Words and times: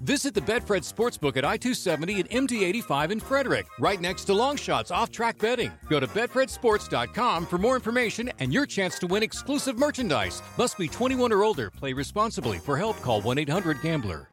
Visit 0.00 0.32
the 0.32 0.40
Betfred 0.40 0.90
Sportsbook 0.90 1.36
at 1.36 1.44
I 1.44 1.58
270 1.58 2.20
and 2.20 2.30
MD 2.30 2.62
85 2.62 3.10
in 3.10 3.20
Frederick, 3.20 3.66
right 3.78 4.00
next 4.00 4.24
to 4.24 4.32
Longshots 4.32 4.90
off 4.90 5.10
track 5.10 5.38
betting. 5.38 5.70
Go 5.90 6.00
to 6.00 6.06
BetfredSports.com 6.06 7.44
for 7.44 7.58
more 7.58 7.74
information 7.74 8.32
and 8.38 8.50
your 8.50 8.64
chance 8.64 8.98
to 9.00 9.06
win 9.06 9.22
exclusive 9.22 9.78
merchandise. 9.78 10.42
Must 10.56 10.78
be 10.78 10.88
21 10.88 11.32
or 11.32 11.44
older. 11.44 11.70
Play 11.70 11.92
responsibly. 11.92 12.56
For 12.56 12.78
help, 12.78 12.98
call 13.02 13.20
1 13.20 13.36
800 13.40 13.82
Gambler. 13.82 14.30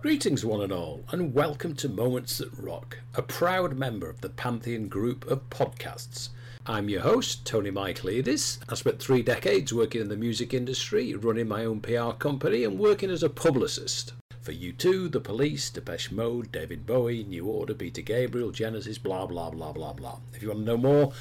Greetings, 0.00 0.44
one 0.44 0.62
and 0.62 0.72
all, 0.72 1.04
and 1.12 1.32
welcome 1.32 1.76
to 1.76 1.88
Moments 1.88 2.38
That 2.38 2.50
Rock, 2.58 2.98
a 3.14 3.22
proud 3.22 3.76
member 3.76 4.10
of 4.10 4.20
the 4.20 4.30
Pantheon 4.30 4.88
group 4.88 5.24
of 5.30 5.48
podcasts. 5.48 6.30
I'm 6.64 6.88
your 6.88 7.00
host, 7.00 7.44
Tony 7.44 7.72
Michaelidis. 7.72 8.58
I 8.68 8.76
spent 8.76 9.00
three 9.00 9.22
decades 9.22 9.74
working 9.74 10.00
in 10.00 10.08
the 10.08 10.16
music 10.16 10.54
industry, 10.54 11.12
running 11.12 11.48
my 11.48 11.64
own 11.64 11.80
PR 11.80 12.12
company, 12.12 12.62
and 12.62 12.78
working 12.78 13.10
as 13.10 13.24
a 13.24 13.28
publicist. 13.28 14.12
For 14.42 14.52
U2, 14.52 15.10
The 15.10 15.18
Police, 15.18 15.70
Depeche 15.70 16.12
Mode, 16.12 16.52
David 16.52 16.86
Bowie, 16.86 17.24
New 17.24 17.46
Order, 17.46 17.74
Peter 17.74 18.00
Gabriel, 18.00 18.52
Genesis, 18.52 18.96
blah 18.96 19.26
blah 19.26 19.50
blah 19.50 19.72
blah 19.72 19.92
blah. 19.92 20.18
If 20.34 20.42
you 20.42 20.50
want 20.50 20.60
to 20.60 20.66
know 20.66 20.76
more, 20.76 21.12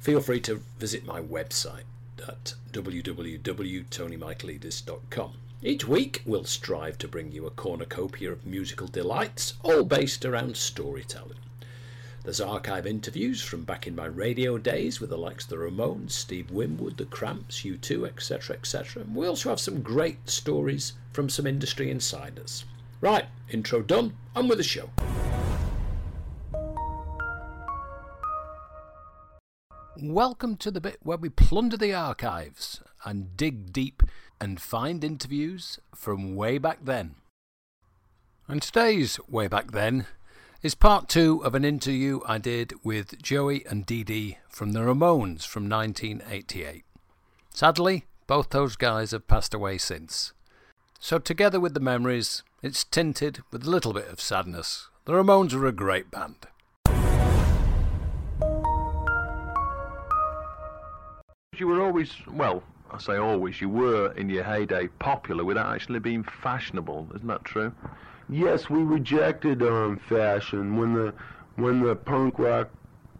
feel 0.00 0.20
free 0.20 0.40
to 0.40 0.60
visit 0.78 1.06
my 1.06 1.22
website 1.22 1.84
at 2.28 2.52
www.tonymichaelidis.com. 2.72 5.32
Each 5.62 5.88
week, 5.88 6.22
we'll 6.26 6.44
strive 6.44 6.98
to 6.98 7.08
bring 7.08 7.32
you 7.32 7.46
a 7.46 7.50
cornucopia 7.50 8.32
of 8.32 8.44
musical 8.44 8.86
delights, 8.86 9.54
all 9.62 9.84
based 9.84 10.26
around 10.26 10.58
storytelling. 10.58 11.38
There's 12.22 12.40
archive 12.42 12.86
interviews 12.86 13.40
from 13.40 13.64
back 13.64 13.86
in 13.86 13.96
my 13.96 14.04
radio 14.04 14.58
days 14.58 15.00
with 15.00 15.08
the 15.08 15.16
likes 15.16 15.44
of 15.44 15.50
the 15.50 15.56
Ramones, 15.56 16.10
Steve 16.10 16.50
Winwood, 16.50 16.98
the 16.98 17.06
Cramps, 17.06 17.62
U2, 17.62 18.06
etc., 18.06 18.56
etc. 18.56 19.04
We 19.14 19.26
also 19.26 19.48
have 19.48 19.58
some 19.58 19.80
great 19.80 20.28
stories 20.28 20.92
from 21.12 21.30
some 21.30 21.46
industry 21.46 21.90
insiders. 21.90 22.66
Right, 23.00 23.24
intro 23.48 23.80
done, 23.80 24.18
on 24.36 24.48
with 24.48 24.58
the 24.58 24.64
show. 24.64 24.90
Welcome 29.96 30.58
to 30.58 30.70
the 30.70 30.82
bit 30.82 30.98
where 31.02 31.16
we 31.16 31.30
plunder 31.30 31.78
the 31.78 31.94
archives 31.94 32.82
and 33.02 33.34
dig 33.34 33.72
deep 33.72 34.02
and 34.38 34.60
find 34.60 35.02
interviews 35.02 35.78
from 35.94 36.36
way 36.36 36.58
back 36.58 36.80
then. 36.84 37.14
And 38.46 38.60
today's 38.60 39.18
Way 39.26 39.48
Back 39.48 39.70
Then 39.70 40.06
is 40.62 40.74
part 40.74 41.08
two 41.08 41.42
of 41.42 41.54
an 41.54 41.64
interview 41.64 42.20
I 42.26 42.36
did 42.36 42.74
with 42.84 43.20
Joey 43.22 43.64
and 43.66 43.86
Dee 43.86 44.04
Dee 44.04 44.36
from 44.50 44.72
the 44.72 44.80
Ramones 44.80 45.46
from 45.46 45.70
1988. 45.70 46.84
Sadly, 47.48 48.04
both 48.26 48.50
those 48.50 48.76
guys 48.76 49.12
have 49.12 49.26
passed 49.26 49.54
away 49.54 49.78
since. 49.78 50.34
So, 50.98 51.18
together 51.18 51.58
with 51.58 51.72
the 51.72 51.80
memories, 51.80 52.42
it's 52.62 52.84
tinted 52.84 53.40
with 53.50 53.66
a 53.66 53.70
little 53.70 53.94
bit 53.94 54.08
of 54.08 54.20
sadness. 54.20 54.88
The 55.06 55.14
Ramones 55.14 55.54
were 55.54 55.66
a 55.66 55.72
great 55.72 56.10
band. 56.10 56.46
You 61.56 61.68
were 61.68 61.82
always, 61.82 62.12
well, 62.30 62.62
I 62.90 62.98
say 62.98 63.16
always, 63.16 63.62
you 63.62 63.70
were 63.70 64.12
in 64.12 64.28
your 64.28 64.44
heyday 64.44 64.88
popular 64.98 65.42
without 65.42 65.74
actually 65.74 66.00
being 66.00 66.22
fashionable. 66.22 67.08
Isn't 67.14 67.28
that 67.28 67.44
true? 67.44 67.72
Yes, 68.30 68.70
we 68.70 68.82
rejected 68.84 69.60
um, 69.60 69.98
fashion 70.08 70.76
when 70.76 70.94
the 70.94 71.12
when 71.56 71.82
the 71.82 71.96
punk 71.96 72.38
rock 72.38 72.70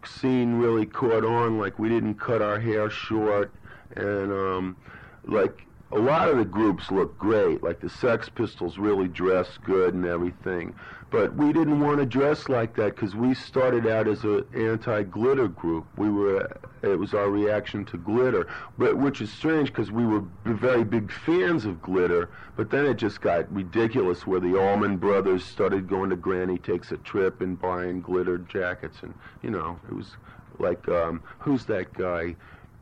scene 0.05 0.55
really 0.55 0.85
caught 0.85 1.25
on. 1.25 1.59
Like 1.59 1.77
we 1.77 1.89
didn't 1.89 2.15
cut 2.15 2.41
our 2.41 2.59
hair 2.59 2.89
short, 2.89 3.51
and 3.97 4.31
um, 4.31 4.77
like 5.25 5.65
a 5.91 5.99
lot 5.99 6.29
of 6.29 6.37
the 6.37 6.45
groups 6.45 6.91
looked 6.91 7.19
great. 7.19 7.61
Like 7.61 7.81
the 7.81 7.89
Sex 7.89 8.29
Pistols 8.29 8.77
really 8.77 9.09
dressed 9.09 9.61
good 9.65 9.93
and 9.93 10.05
everything, 10.05 10.73
but 11.11 11.35
we 11.35 11.51
didn't 11.51 11.81
want 11.81 11.99
to 11.99 12.05
dress 12.05 12.47
like 12.47 12.73
that 12.77 12.95
because 12.95 13.15
we 13.15 13.33
started 13.33 13.85
out 13.85 14.07
as 14.07 14.23
an 14.23 14.45
anti-glitter 14.55 15.49
group. 15.49 15.85
We 15.97 16.09
were 16.09 16.49
it 16.81 16.97
was 16.97 17.13
our 17.13 17.29
reaction 17.29 17.85
to 17.85 17.97
glitter, 17.97 18.47
but 18.77 18.97
which 18.97 19.21
is 19.21 19.31
strange 19.31 19.67
because 19.67 19.91
we 19.91 20.05
were 20.05 20.23
very 20.45 20.83
big 20.83 21.11
fans 21.11 21.65
of 21.65 21.81
glitter. 21.81 22.29
But 22.55 22.71
then 22.71 22.85
it 22.85 22.95
just 22.95 23.21
got 23.21 23.53
ridiculous 23.53 24.25
where 24.25 24.39
the 24.39 24.57
Allman 24.57 24.97
Brothers 24.97 25.43
started 25.43 25.87
going 25.87 26.09
to 26.09 26.15
Granny 26.15 26.57
Takes 26.57 26.91
a 26.91 26.97
Trip 26.97 27.41
and 27.41 27.59
buying 27.59 28.01
glitter 28.01 28.37
jackets, 28.37 29.03
and 29.03 29.13
you 29.43 29.51
know 29.51 29.79
it 29.89 29.93
was 29.93 30.15
like 30.59 30.87
um, 30.87 31.21
who's 31.39 31.65
that 31.65 31.93
guy 31.93 32.35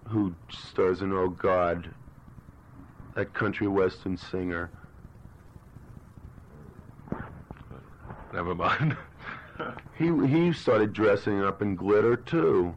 who 0.08 0.36
stars 0.50 1.02
in 1.02 1.12
Oh 1.12 1.30
God, 1.30 1.90
that 3.16 3.34
country 3.34 3.68
western 3.68 4.18
singer. 4.18 4.70
Never 8.34 8.56
mind. 8.56 8.96
He 9.98 10.06
he 10.26 10.54
started 10.54 10.94
dressing 10.94 11.44
up 11.44 11.62
in 11.62 11.76
glitter 11.76 12.16
too. 12.16 12.74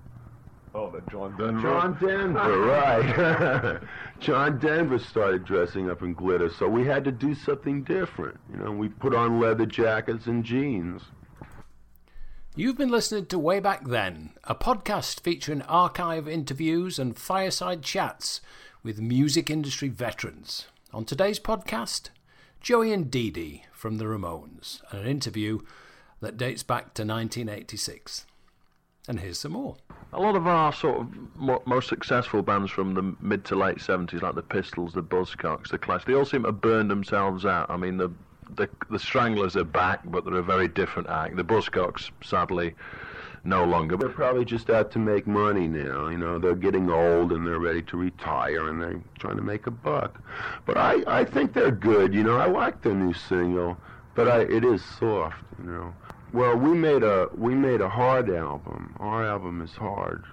oh, 0.75 0.91
the 0.91 1.01
John 1.09 1.37
Denver. 1.39 1.61
John 1.63 1.97
Denver, 2.01 2.59
right. 2.67 3.81
John 4.19 4.59
Denver 4.59 4.99
started 4.99 5.45
dressing 5.45 5.89
up 5.89 6.03
in 6.03 6.13
glitter, 6.13 6.51
so 6.51 6.67
we 6.67 6.85
had 6.85 7.05
to 7.05 7.13
do 7.13 7.37
something 7.37 7.85
different. 7.85 8.41
You 8.51 8.59
know, 8.59 8.73
we 8.73 8.89
put 8.89 9.15
on 9.15 9.39
leather 9.39 9.65
jackets 9.65 10.27
and 10.27 10.43
jeans. 10.43 11.03
You've 12.57 12.77
been 12.77 12.91
listening 12.91 13.27
to 13.27 13.39
Way 13.39 13.61
Back 13.61 13.87
Then, 13.87 14.31
a 14.43 14.57
podcast 14.57 15.21
featuring 15.21 15.63
archive 15.63 16.27
interviews 16.27 16.99
and 16.99 17.17
fireside 17.17 17.83
chats 17.83 18.41
with 18.83 19.01
music 19.01 19.51
industry 19.51 19.89
veterans. 19.89 20.67
On 20.93 21.05
today's 21.05 21.39
podcast, 21.39 22.09
Joey 22.63 22.93
and 22.93 23.11
Dee 23.11 23.31
Dee 23.31 23.65
from 23.73 23.99
the 23.99 24.05
Ramones, 24.05 24.83
and 24.91 25.01
an 25.01 25.07
interview 25.07 25.61
that 26.21 26.37
dates 26.37 26.63
back 26.63 26.95
to 26.95 27.03
1986. 27.03 28.25
And 29.09 29.19
here's 29.19 29.41
some 29.41 29.53
more. 29.53 29.77
A 30.13 30.21
lot 30.21 30.37
of 30.37 30.47
our 30.47 30.73
sort 30.73 31.01
of 31.01 31.09
mo- 31.35 31.63
most 31.67 31.89
successful 31.89 32.41
bands 32.41 32.71
from 32.71 32.95
the 32.95 33.17
mid 33.21 33.45
to 33.47 33.57
late 33.57 33.79
70s, 33.79 34.23
like 34.23 34.37
the 34.37 34.43
Pistols, 34.43 34.93
the 34.93 35.03
Buzzcocks, 35.03 35.71
the 35.71 35.79
Clash, 35.79 36.05
they 36.05 36.15
all 36.15 36.25
seem 36.25 36.45
to 36.45 36.53
burn 36.53 36.87
themselves 36.87 37.45
out. 37.45 37.69
I 37.69 37.77
mean, 37.77 37.97
the 37.97 38.11
the, 38.55 38.69
the 38.91 38.99
Stranglers 38.99 39.57
are 39.57 39.65
back, 39.65 40.01
but 40.05 40.25
they're 40.25 40.37
a 40.37 40.43
very 40.43 40.69
different 40.69 41.09
act. 41.09 41.37
The 41.37 41.45
Buzzcocks, 41.45 42.11
sadly, 42.23 42.75
no 43.45 43.65
longer. 43.65 43.97
They're 43.97 44.09
probably 44.09 44.45
just 44.45 44.71
out 44.71 44.91
to 44.93 44.99
make 44.99 45.27
money 45.27 45.67
now. 45.67 46.09
You 46.09 46.19
know, 46.19 46.39
they're 46.39 46.55
getting 46.55 46.91
old 46.91 47.33
and 47.33 47.47
they're 47.47 47.59
ready 47.59 47.83
to 47.83 47.97
retire 47.97 48.69
and 48.69 48.81
they're 48.81 49.01
trying 49.19 49.37
to 49.37 49.43
make 49.43 49.67
a 49.67 49.71
buck. 49.71 50.21
But 50.65 50.77
I, 50.77 51.03
I 51.07 51.25
think 51.25 51.53
they're 51.53 51.73
good. 51.73 52.15
You 52.15 52.23
know, 52.23 52.37
I 52.37 52.47
like 52.47 52.83
their 52.83 52.95
new 52.95 53.13
single, 53.13 53.77
but 54.15 54.29
I, 54.29 54.41
it 54.43 54.65
is 54.65 54.85
soft. 54.85 55.43
You 55.59 55.71
know. 55.71 55.95
Well, 56.33 56.57
we 56.57 56.71
made 56.71 57.03
a 57.03 57.29
we 57.37 57.55
made 57.55 57.81
a 57.81 57.89
hard 57.89 58.31
album. 58.31 58.95
Our 58.99 59.27
album 59.27 59.61
is 59.61 59.73
hard. 59.73 60.25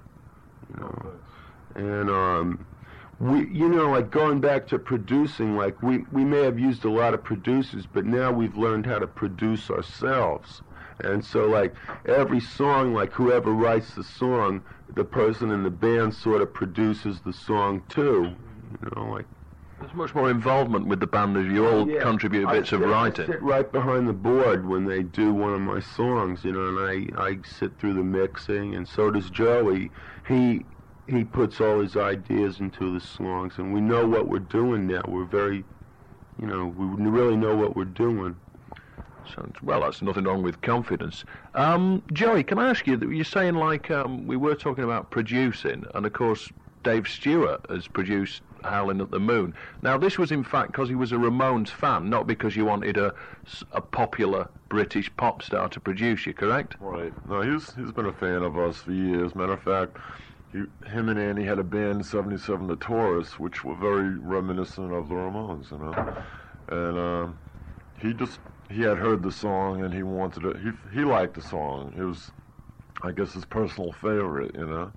You 0.69 0.81
know, 0.81 1.11
and 1.75 2.09
um, 2.09 2.65
we, 3.19 3.47
you 3.49 3.67
know, 3.67 3.91
like 3.91 4.11
going 4.11 4.39
back 4.39 4.67
to 4.67 4.79
producing, 4.79 5.55
like 5.57 5.81
we, 5.83 6.05
we 6.11 6.23
may 6.23 6.43
have 6.43 6.57
used 6.57 6.85
a 6.85 6.89
lot 6.89 7.13
of 7.13 7.23
producers, 7.23 7.85
but 7.85 8.05
now 8.05 8.31
we've 8.31 8.55
learned 8.55 8.85
how 8.85 8.99
to 8.99 9.07
produce 9.07 9.69
ourselves. 9.69 10.61
And 11.01 11.23
so, 11.23 11.45
like 11.45 11.75
every 12.05 12.39
song, 12.39 12.93
like 12.93 13.11
whoever 13.13 13.51
writes 13.51 13.95
the 13.95 14.03
song, 14.03 14.61
the 14.95 15.05
person 15.05 15.51
in 15.51 15.63
the 15.63 15.69
band 15.69 16.13
sort 16.13 16.41
of 16.41 16.53
produces 16.53 17.21
the 17.21 17.33
song 17.33 17.83
too. 17.89 18.33
You 18.81 18.89
know, 18.95 19.11
like 19.11 19.25
There's 19.79 19.93
much 19.93 20.13
more 20.13 20.29
involvement 20.29 20.87
with 20.87 20.99
the 20.99 21.07
band 21.07 21.37
as 21.37 21.45
you 21.45 21.65
all 21.67 21.89
yeah, 21.89 22.01
contribute 22.01 22.47
I 22.47 22.53
bits 22.53 22.71
of 22.73 22.81
sit- 22.81 22.89
I 22.89 22.91
writing. 22.91 23.25
sit 23.27 23.41
right 23.41 23.71
behind 23.71 24.07
the 24.09 24.13
board 24.13 24.67
when 24.67 24.85
they 24.85 25.03
do 25.03 25.33
one 25.33 25.53
of 25.53 25.61
my 25.61 25.79
songs, 25.79 26.43
you 26.43 26.51
know, 26.51 26.67
and 26.67 26.79
I, 27.17 27.21
I 27.29 27.37
sit 27.43 27.79
through 27.79 27.93
the 27.93 28.03
mixing, 28.03 28.75
and 28.75 28.87
so 28.87 29.09
does 29.09 29.29
Joey. 29.29 29.91
He 30.27 30.65
he 31.07 31.23
puts 31.23 31.59
all 31.59 31.79
his 31.79 31.95
ideas 31.97 32.59
into 32.59 32.93
the 32.93 32.99
songs, 32.99 33.57
and 33.57 33.73
we 33.73 33.81
know 33.81 34.05
what 34.05 34.27
we're 34.27 34.37
doing 34.39 34.85
now. 34.85 35.01
We're 35.07 35.25
very, 35.25 35.63
you 36.39 36.45
know, 36.45 36.67
we 36.67 36.85
really 37.09 37.35
know 37.37 37.55
what 37.55 37.75
we're 37.75 37.85
doing. 37.85 38.35
Sounds 39.35 39.61
well. 39.61 39.81
That's 39.81 40.01
nothing 40.01 40.23
wrong 40.23 40.43
with 40.43 40.61
confidence. 40.61 41.23
Um, 41.53 42.03
Joey, 42.13 42.43
can 42.43 42.59
I 42.59 42.69
ask 42.69 42.87
you? 42.87 42.97
You're 42.97 43.25
saying 43.25 43.55
like 43.55 43.91
um, 43.91 44.25
we 44.27 44.37
were 44.37 44.55
talking 44.55 44.83
about 44.83 45.11
producing, 45.11 45.85
and 45.93 46.05
of 46.05 46.13
course 46.13 46.51
Dave 46.83 47.07
Stewart 47.07 47.65
has 47.69 47.87
produced 47.87 48.41
Howling 48.63 49.01
at 49.01 49.11
the 49.11 49.19
Moon. 49.19 49.53
Now 49.81 49.97
this 49.97 50.17
was 50.17 50.31
in 50.31 50.43
fact 50.43 50.71
because 50.71 50.89
he 50.89 50.95
was 50.95 51.11
a 51.11 51.15
Ramones 51.15 51.69
fan, 51.69 52.09
not 52.09 52.27
because 52.27 52.55
you 52.55 52.65
wanted 52.65 52.97
a, 52.97 53.13
a 53.71 53.81
popular 53.81 54.47
British 54.69 55.11
pop 55.17 55.41
star 55.41 55.69
to 55.69 55.79
produce 55.79 56.25
you. 56.25 56.33
Correct? 56.33 56.75
Right. 56.79 57.13
No, 57.27 57.41
he's 57.41 57.73
he's 57.75 57.91
been 57.91 58.05
a 58.05 58.13
fan 58.13 58.43
of 58.43 58.57
us 58.57 58.77
for 58.77 58.91
years. 58.91 59.35
Matter 59.35 59.53
of 59.53 59.61
fact, 59.61 59.97
he, 60.51 60.63
him 60.89 61.09
and 61.09 61.19
Andy 61.19 61.43
had 61.43 61.59
a 61.59 61.63
band, 61.63 62.05
77 62.05 62.67
The 62.67 62.75
Tourists, 62.77 63.39
which 63.39 63.63
were 63.63 63.75
very 63.75 64.17
reminiscent 64.17 64.93
of 64.93 65.09
the 65.09 65.15
Ramones, 65.15 65.71
you 65.71 65.77
know. 65.77 66.23
And 66.69 66.97
um, 66.99 67.39
he 67.99 68.13
just 68.13 68.39
he 68.69 68.81
had 68.81 68.97
heard 68.97 69.23
the 69.23 69.31
song 69.31 69.83
and 69.83 69.93
he 69.93 70.03
wanted 70.03 70.45
it. 70.45 70.57
He 70.57 70.71
he 70.93 71.03
liked 71.03 71.33
the 71.35 71.41
song. 71.41 71.93
It 71.97 72.03
was, 72.03 72.31
I 73.01 73.11
guess, 73.11 73.33
his 73.33 73.45
personal 73.45 73.91
favorite, 73.91 74.55
you 74.55 74.65
know. 74.65 74.91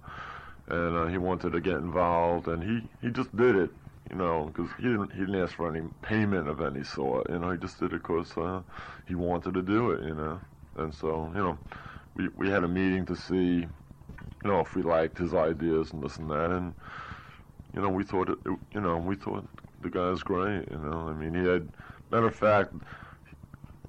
And 0.69 0.97
uh, 0.97 1.07
he 1.07 1.19
wanted 1.19 1.53
to 1.53 1.61
get 1.61 1.77
involved, 1.77 2.49
and 2.49 2.63
he 2.63 2.87
he 3.07 3.13
just 3.13 3.35
did 3.37 3.57
it. 3.57 3.71
You 4.11 4.17
know, 4.17 4.51
because 4.53 4.71
he 4.77 4.85
didn't 4.85 5.13
he 5.13 5.21
didn't 5.21 5.43
ask 5.43 5.55
for 5.55 5.75
any 5.75 5.87
payment 6.03 6.49
of 6.49 6.61
any 6.61 6.85
sort. 6.85 7.31
You 7.31 7.39
know, 7.39 7.51
he 7.51 7.59
just 7.59 7.81
did 7.81 7.93
it 7.93 8.03
because 8.03 8.37
uh, 8.37 8.61
he 9.07 9.15
wanted 9.15 9.55
to 9.55 9.63
do 9.63 9.91
it. 9.93 10.05
You 10.05 10.15
know, 10.15 10.41
and 10.77 10.95
so 10.95 11.31
you 11.35 11.43
know, 11.43 11.59
we 12.17 12.29
we 12.37 12.51
had 12.51 12.65
a 12.65 12.69
meeting 12.69 13.07
to 13.07 13.17
see, 13.17 13.67
you 13.67 13.69
know, 14.45 14.61
if 14.61 14.75
we 14.75 14.83
liked 14.83 15.19
his 15.19 15.35
ideas 15.35 15.93
and 15.93 16.03
this 16.03 16.19
and 16.19 16.31
that, 16.31 16.51
and 16.51 16.75
you 17.75 17.81
know, 17.81 17.89
we 17.89 18.05
thought 18.05 18.29
it, 18.29 18.39
you 18.45 18.81
know, 18.81 18.99
we 18.99 19.17
thought 19.17 19.47
the 19.81 19.89
guy's 19.89 20.23
great. 20.23 20.71
You 20.71 20.79
know, 20.79 21.09
I 21.09 21.15
mean, 21.15 21.35
he 21.35 21.49
had 21.49 21.69
matter 22.11 22.27
of 22.27 22.35
fact, 22.37 22.75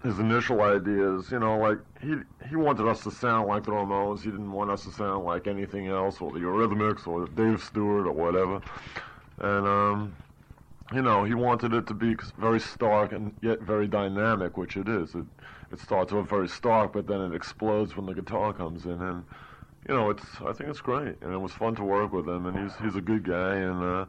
his 0.04 0.20
initial 0.20 0.62
ideas, 0.62 1.32
you 1.32 1.40
know, 1.40 1.58
like 1.58 1.78
he 2.02 2.16
he 2.50 2.56
wanted 2.56 2.88
us 2.88 3.04
to 3.04 3.12
sound 3.12 3.48
like 3.48 3.64
the 3.64 3.72
Ramones. 3.72 4.22
He 4.22 4.32
didn't 4.32 4.52
want 4.52 4.70
us 4.70 4.84
to 4.84 4.92
sound 4.92 5.24
like 5.24 5.48
anything 5.48 5.88
else, 5.88 6.20
or 6.20 6.32
the 6.32 6.40
Eurythmics, 6.40 7.08
or 7.08 7.26
Dave 7.28 7.64
Stewart, 7.64 8.06
or 8.06 8.12
whatever. 8.12 8.62
And 9.40 9.66
um, 9.66 10.16
you 10.94 11.02
know, 11.02 11.24
he 11.24 11.34
wanted 11.34 11.74
it 11.74 11.88
to 11.88 11.94
be 11.94 12.16
very 12.38 12.60
stark 12.60 13.14
and 13.14 13.34
yet 13.42 13.62
very 13.62 13.88
dynamic, 13.88 14.58
which 14.58 14.76
it 14.76 14.90
is. 14.90 15.16
It 15.16 15.26
it 15.72 15.80
starts 15.80 16.12
off 16.12 16.30
very 16.30 16.50
stark, 16.50 16.94
but 16.94 17.08
then 17.08 17.22
it 17.22 17.34
explodes 17.34 17.96
when 17.96 18.06
the 18.06 18.14
guitar 18.14 18.54
comes 18.54 18.86
in, 18.86 19.02
and 19.02 19.24
you 19.88 19.96
know, 19.96 20.10
it's 20.10 20.26
I 20.46 20.52
think 20.52 20.70
it's 20.70 20.82
great, 20.82 21.16
and 21.22 21.34
it 21.34 21.40
was 21.40 21.54
fun 21.54 21.76
to 21.76 21.84
work 21.84 22.12
with 22.12 22.28
him, 22.28 22.46
and 22.46 22.60
he's 22.60 22.76
he's 22.84 22.96
a 22.98 23.02
good 23.02 23.24
guy, 23.24 23.56
and 23.56 23.82
uh, 23.82 24.06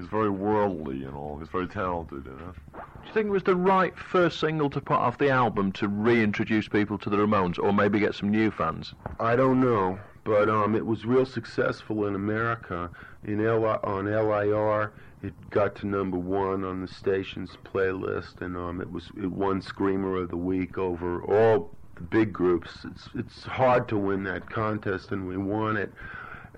he's 0.00 0.08
very 0.08 0.30
worldly, 0.30 0.96
you 0.96 1.10
know, 1.10 1.36
he's 1.38 1.48
very 1.48 1.66
talented, 1.68 2.24
you 2.24 2.32
know. 2.32 2.52
Do 2.74 3.06
you 3.06 3.12
think 3.12 3.26
it 3.26 3.30
was 3.30 3.42
the 3.42 3.56
right 3.56 3.96
first 3.96 4.40
single 4.40 4.70
to 4.70 4.80
put 4.80 4.96
off 4.96 5.18
the 5.18 5.28
album 5.28 5.72
to 5.72 5.88
reintroduce 5.88 6.68
people 6.68 6.98
to 6.98 7.10
the 7.10 7.16
Ramones, 7.16 7.58
or 7.58 7.72
maybe 7.72 7.98
get 7.98 8.14
some 8.14 8.30
new 8.30 8.50
fans? 8.50 8.94
I 9.18 9.36
don't 9.36 9.60
know, 9.60 9.98
but 10.24 10.48
um, 10.48 10.74
it 10.74 10.86
was 10.86 11.04
real 11.04 11.26
successful 11.26 12.06
in 12.06 12.14
America. 12.14 12.90
In 13.24 13.44
L- 13.44 13.80
on 13.84 14.06
LIR, 14.06 14.92
it 15.22 15.34
got 15.50 15.74
to 15.76 15.86
number 15.86 16.16
one 16.16 16.64
on 16.64 16.80
the 16.80 16.88
station's 16.88 17.58
playlist, 17.64 18.40
and 18.40 18.56
um, 18.56 18.80
it 18.80 18.90
was 18.90 19.10
it 19.22 19.30
won 19.30 19.60
Screamer 19.60 20.16
of 20.16 20.30
the 20.30 20.36
Week 20.36 20.78
over 20.78 21.22
all 21.22 21.70
the 21.96 22.02
big 22.02 22.32
groups. 22.32 22.86
It's 22.90 23.08
it's 23.14 23.44
hard 23.44 23.88
to 23.88 23.98
win 23.98 24.24
that 24.24 24.48
contest, 24.48 25.12
and 25.12 25.28
we 25.28 25.36
won 25.36 25.76
it. 25.76 25.92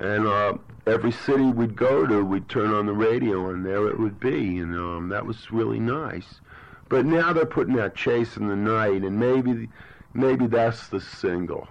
And 0.03 0.27
uh, 0.27 0.55
every 0.85 1.13
city 1.13 1.45
we'd 1.45 1.77
go 1.77 2.05
to, 2.09 2.25
we'd 2.25 2.49
turn 2.49 2.75
on 2.75 2.87
the 2.87 2.93
radio, 2.93 3.51
and 3.51 3.65
there 3.65 3.87
it 3.87 4.01
would 4.01 4.19
be, 4.19 4.59
and 4.59 4.75
um, 4.75 5.09
that 5.11 5.25
was 5.25 5.53
really 5.53 5.79
nice. 5.79 6.41
But 6.89 7.07
now 7.07 7.33
they're 7.33 7.47
putting 7.47 7.79
out 7.79 7.95
"Chasing 7.95 8.49
the 8.49 8.57
Night," 8.57 9.03
and 9.03 9.21
maybe 9.21 9.69
maybe 10.13 10.49
that's 10.49 10.89
the 10.89 11.01
single. 11.01 11.69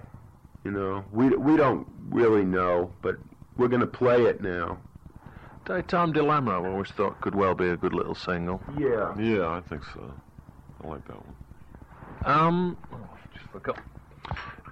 You 0.64 0.72
know, 0.72 1.04
we 1.12 1.28
we 1.30 1.58
don't 1.58 1.86
really 2.10 2.46
know, 2.46 2.94
but 3.02 3.18
we're 3.58 3.68
going 3.68 3.82
to 3.82 3.88
play 3.88 4.24
it 4.24 4.42
now. 4.42 4.78
Daytime 5.66 6.14
Dilemma, 6.14 6.58
I've 6.58 6.66
always 6.66 6.90
thought 6.90 7.20
could 7.20 7.36
well 7.36 7.54
be 7.54 7.68
a 7.68 7.76
good 7.76 7.94
little 7.94 8.16
single. 8.16 8.62
Yeah. 8.80 9.14
Yeah, 9.20 9.50
I 9.50 9.60
think 9.60 9.84
so. 9.94 10.10
I 10.82 10.88
like 10.88 11.06
that 11.08 11.18
one. 11.18 11.36
Um, 12.24 12.78
oh, 12.94 12.98
just 13.34 13.46
forgot. 13.52 13.78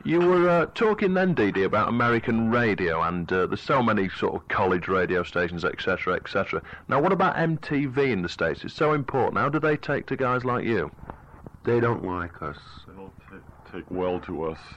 You 0.05 0.21
were 0.21 0.49
uh, 0.49 0.65
talking 0.67 1.13
then, 1.13 1.33
Dee 1.33 1.51
Dee, 1.51 1.63
about 1.63 1.89
American 1.89 2.49
radio, 2.51 3.01
and 3.03 3.31
uh, 3.31 3.47
there's 3.47 3.61
so 3.61 3.83
many 3.83 4.07
sort 4.09 4.33
of 4.35 4.47
college 4.47 4.87
radio 4.87 5.23
stations, 5.23 5.65
etc., 5.65 6.15
etc. 6.15 6.63
Now, 6.87 7.01
what 7.01 7.11
about 7.11 7.35
MTV 7.35 7.97
in 8.09 8.21
the 8.21 8.29
States? 8.29 8.63
It's 8.63 8.73
so 8.73 8.93
important. 8.93 9.37
How 9.37 9.49
do 9.49 9.59
they 9.59 9.75
take 9.75 10.07
to 10.07 10.15
guys 10.15 10.45
like 10.45 10.63
you? 10.63 10.89
They 11.65 11.79
don't 11.79 12.05
like 12.05 12.41
us. 12.41 12.57
They 12.87 12.93
don't 12.93 13.13
take, 13.29 13.73
take 13.73 13.91
well 13.91 14.19
to 14.21 14.45
us. 14.45 14.59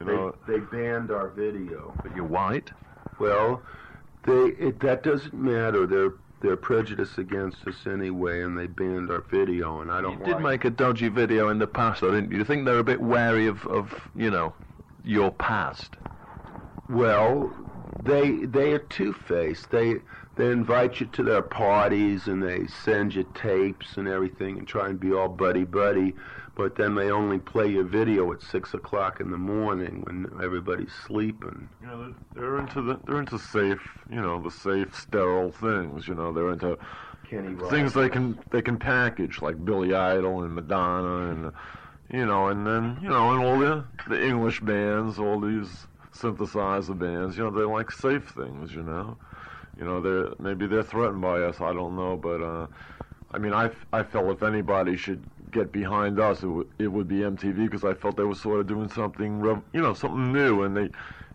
You 0.00 0.06
They, 0.06 0.12
know, 0.12 0.34
they 0.48 0.58
banned 0.60 1.10
our 1.10 1.28
video. 1.28 1.92
But 2.02 2.16
you're 2.16 2.24
white. 2.24 2.70
Well, 3.18 3.60
they 4.24 4.32
it, 4.32 4.80
that 4.80 5.02
doesn't 5.02 5.34
matter. 5.34 5.86
They're 5.86 6.14
they're 6.40 6.56
prejudiced 6.56 7.18
against 7.18 7.66
us 7.66 7.86
anyway, 7.86 8.42
and 8.42 8.58
they 8.58 8.66
banned 8.66 9.10
our 9.10 9.20
video, 9.30 9.80
and 9.80 9.90
I 9.90 10.00
don't 10.00 10.18
You 10.18 10.24
did 10.24 10.34
like 10.34 10.42
make 10.42 10.64
a 10.64 10.70
dodgy 10.70 11.08
video 11.08 11.48
in 11.50 11.58
the 11.58 11.66
past, 11.66 12.00
though, 12.00 12.10
didn't 12.10 12.30
you? 12.30 12.30
Do 12.30 12.38
you 12.38 12.44
think 12.44 12.64
they're 12.64 12.78
a 12.78 12.84
bit 12.84 13.00
wary 13.00 13.46
of, 13.46 13.66
of 13.66 13.92
you 14.14 14.30
know, 14.30 14.54
your 15.04 15.30
past? 15.30 15.96
Well, 16.88 17.54
they 18.02 18.44
they 18.46 18.72
are 18.72 18.78
two 18.78 19.12
faced. 19.12 19.70
They 19.70 19.96
they 20.36 20.50
invite 20.50 21.00
you 21.00 21.06
to 21.06 21.22
their 21.22 21.42
parties 21.42 22.26
and 22.26 22.42
they 22.42 22.66
send 22.66 23.14
you 23.14 23.24
tapes 23.34 23.96
and 23.96 24.08
everything 24.08 24.58
and 24.58 24.66
try 24.66 24.88
and 24.88 24.98
be 24.98 25.12
all 25.12 25.28
buddy 25.28 25.64
buddy, 25.64 26.14
but 26.60 26.76
then 26.76 26.94
they 26.94 27.10
only 27.10 27.38
play 27.38 27.66
your 27.68 27.84
video 27.84 28.30
at 28.32 28.42
six 28.42 28.74
o'clock 28.74 29.18
in 29.18 29.30
the 29.30 29.38
morning 29.38 30.02
when 30.04 30.26
everybody's 30.42 30.92
sleeping. 31.06 31.70
you 31.80 31.86
know, 31.86 32.12
they're, 32.34 32.42
they're 32.42 32.58
into 32.58 32.82
the 32.82 33.00
they're 33.06 33.20
into 33.20 33.38
safe, 33.38 33.80
you 34.10 34.20
know, 34.20 34.42
the 34.42 34.50
safe, 34.50 34.94
sterile 34.94 35.52
things. 35.52 36.06
You 36.06 36.14
know, 36.14 36.34
they're 36.34 36.50
into 36.50 36.76
Kenny 37.30 37.56
things 37.70 37.94
they 37.94 38.10
can 38.10 38.38
they 38.50 38.60
can 38.60 38.78
package 38.78 39.40
like 39.40 39.64
Billy 39.64 39.94
Idol 39.94 40.42
and 40.42 40.54
Madonna 40.54 41.30
and 41.30 41.52
you 42.10 42.26
know, 42.26 42.48
and 42.48 42.66
then 42.66 42.98
you 43.00 43.08
know, 43.08 43.32
and 43.32 43.42
all 43.42 43.58
the 43.58 43.82
the 44.08 44.22
English 44.22 44.60
bands, 44.60 45.18
all 45.18 45.40
these 45.40 45.86
synthesizer 46.12 46.98
bands. 46.98 47.38
You 47.38 47.44
know, 47.44 47.50
they 47.50 47.64
like 47.64 47.90
safe 47.90 48.28
things. 48.36 48.74
You 48.74 48.82
know, 48.82 49.16
you 49.78 49.84
know, 49.84 50.02
they're 50.02 50.34
maybe 50.38 50.66
they're 50.66 50.82
threatened 50.82 51.22
by 51.22 51.40
us. 51.40 51.58
I 51.62 51.72
don't 51.72 51.96
know, 51.96 52.18
but 52.18 52.42
uh, 52.42 52.66
I 53.32 53.38
mean, 53.38 53.54
I 53.54 53.70
I 53.94 54.02
felt 54.02 54.28
if 54.28 54.42
anybody 54.42 54.98
should 54.98 55.24
get 55.50 55.72
behind 55.72 56.18
us, 56.20 56.42
it 56.42 56.48
would 56.48 56.68
it 56.78 56.88
would 56.88 57.08
be 57.08 57.16
MTV 57.18 57.56
because 57.56 57.84
I 57.84 57.94
felt 57.94 58.16
they 58.16 58.24
were 58.24 58.34
sort 58.34 58.60
of 58.60 58.66
doing 58.66 58.88
something, 58.88 59.40
rev- 59.40 59.62
you 59.72 59.80
know, 59.80 59.94
something 59.94 60.32
new, 60.32 60.62
and 60.62 60.76
they, 60.76 60.90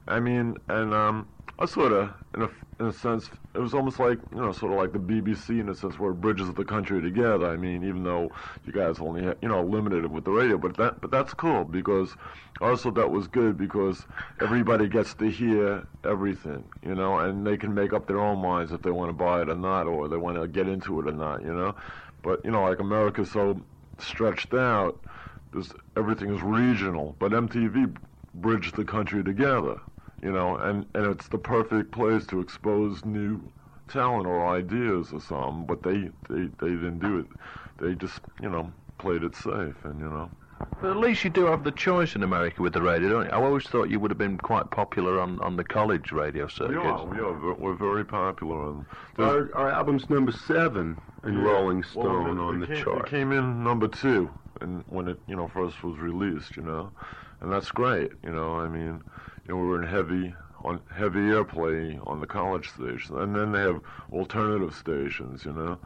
I 0.08 0.20
mean, 0.20 0.58
and 0.70 0.94
um, 0.94 1.28
I 1.60 1.66
sort 1.66 1.94
of, 1.94 2.12
in 2.34 2.44
a, 2.44 2.50
in 2.80 2.88
a 2.88 2.92
sense, 2.94 3.30
it 3.54 3.60
was 3.60 3.74
almost 3.74 4.00
like, 4.00 4.20
you 4.34 4.42
know, 4.42 4.52
sort 4.52 4.74
of 4.74 4.78
like 4.78 4.92
the 4.92 5.00
BBC 5.00 5.62
in 5.62 5.70
a 5.70 5.76
sense 5.76 5.98
where 5.98 6.12
it 6.12 6.16
bridges 6.16 6.54
the 6.54 6.66
country 6.66 7.02
together. 7.02 7.48
I 7.50 7.56
mean, 7.56 7.84
even 7.86 8.04
though 8.04 8.30
you 8.66 8.74
guys 8.74 9.00
only, 9.00 9.24
you 9.42 9.48
know, 9.48 9.64
limited 9.64 10.04
it 10.04 10.12
with 10.12 10.26
the 10.26 10.32
radio, 10.32 10.58
but 10.58 10.76
that, 10.78 11.00
but 11.00 11.12
that's 11.12 11.34
cool 11.34 11.64
because 11.64 12.16
also 12.60 12.92
that 12.92 13.10
was 13.12 13.28
good 13.28 13.58
because 13.58 14.06
everybody 14.42 14.90
gets 14.90 15.14
to 15.16 15.30
hear 15.30 15.86
everything, 16.04 16.66
you 16.84 16.96
know, 16.96 17.20
and 17.20 17.48
they 17.48 17.56
can 17.56 17.74
make 17.74 17.94
up 17.94 18.08
their 18.08 18.20
own 18.20 18.40
minds 18.42 18.74
if 18.74 18.82
they 18.82 18.92
want 18.92 19.10
to 19.10 19.14
buy 19.14 19.42
it 19.42 19.50
or 19.50 19.56
not, 19.56 19.88
or 19.88 20.10
they 20.10 20.18
want 20.18 20.40
to 20.42 20.48
get 20.48 20.68
into 20.68 21.00
it 21.00 21.08
or 21.08 21.14
not, 21.14 21.42
you 21.42 21.54
know. 21.54 21.76
But 22.22 22.44
you 22.44 22.52
know, 22.52 22.64
like 22.64 22.80
America's 22.80 23.32
so 23.32 23.62
stretched 24.00 24.54
out, 24.54 25.00
there's, 25.52 25.74
everything 25.96 26.34
is 26.34 26.42
regional, 26.44 27.16
but 27.20 27.32
MTV 27.32 27.96
bridged 28.36 28.76
the 28.76 28.86
country 28.86 29.24
together 29.24 29.78
you 30.22 30.32
know, 30.32 30.58
and, 30.58 30.86
and 30.96 31.06
it's 31.06 31.28
the 31.28 31.38
perfect 31.38 31.92
place 31.92 32.26
to 32.28 32.40
expose 32.40 33.06
new 33.06 33.42
talent 33.88 34.26
or 34.26 34.48
ideas 34.48 35.14
or 35.14 35.22
something, 35.22 35.66
but 35.66 35.84
they, 35.84 36.10
they, 36.30 36.50
they 36.60 36.70
didn't 36.70 37.00
do 37.00 37.20
it. 37.20 37.28
They 37.78 37.94
just, 37.96 38.22
you 38.42 38.50
know, 38.50 38.72
played 38.98 39.24
it 39.24 39.36
safe, 39.36 39.76
and, 39.84 40.00
you 40.00 40.10
know. 40.10 40.32
But 40.82 40.92
at 40.92 40.98
least 40.98 41.24
you 41.24 41.30
do 41.30 41.46
have 41.46 41.64
the 41.64 41.72
choice 41.72 42.16
in 42.16 42.24
America 42.24 42.62
with 42.62 42.74
the 42.74 42.82
radio, 42.82 43.10
don't 43.10 43.26
you? 43.26 43.32
I 43.32 43.42
always 43.42 43.66
thought 43.68 43.90
you 43.90 44.00
would 44.00 44.12
have 44.12 44.18
been 44.18 44.38
quite 44.38 44.70
popular 44.72 45.20
on, 45.20 45.40
on 45.40 45.56
the 45.56 45.64
college 45.64 46.12
radio 46.12 46.46
We 46.46 46.50
circuit. 46.52 46.78
are, 46.78 47.06
we 47.06 47.20
are, 47.20 47.54
we're 47.56 47.76
very 47.76 48.04
popular. 48.06 48.72
And 48.72 48.86
Our, 49.18 49.56
our 49.56 49.72
album's 49.72 50.10
number 50.10 50.32
seven 50.34 50.98
in 51.24 51.38
Rolling 51.42 51.78
Well, 51.96 52.06
Stone 52.06 52.38
it- 52.38 52.42
on 52.42 52.56
it 52.64 52.68
the 52.68 52.76
came, 52.76 52.84
chart. 52.84 53.08
It 53.08 53.10
came 53.10 53.32
in 53.32 53.64
number 53.64 53.88
two, 53.88 54.30
and 54.62 54.84
when 54.88 55.08
it 55.08 55.20
you 55.28 55.36
know 55.36 55.48
first 55.48 55.82
was 55.84 55.98
released, 55.98 56.56
you 56.58 56.64
know, 56.64 56.92
and 57.42 57.52
that's 57.52 57.72
great. 57.72 58.12
You 58.24 58.32
know, 58.32 58.60
I 58.60 58.68
mean, 58.68 59.02
you 59.48 59.54
know, 59.54 59.58
we 59.58 59.68
were 59.68 59.82
in 59.82 59.88
heavy 59.88 60.36
on 60.64 60.82
heavy 60.94 61.20
airplay 61.20 62.00
on 62.08 62.20
the 62.20 62.28
college 62.28 62.70
station, 62.70 63.18
and 63.18 63.36
then 63.36 63.52
they 63.54 63.62
have 63.62 63.80
alternative 64.12 64.76
stations, 64.76 65.46
you 65.46 65.54
know, 65.54 65.80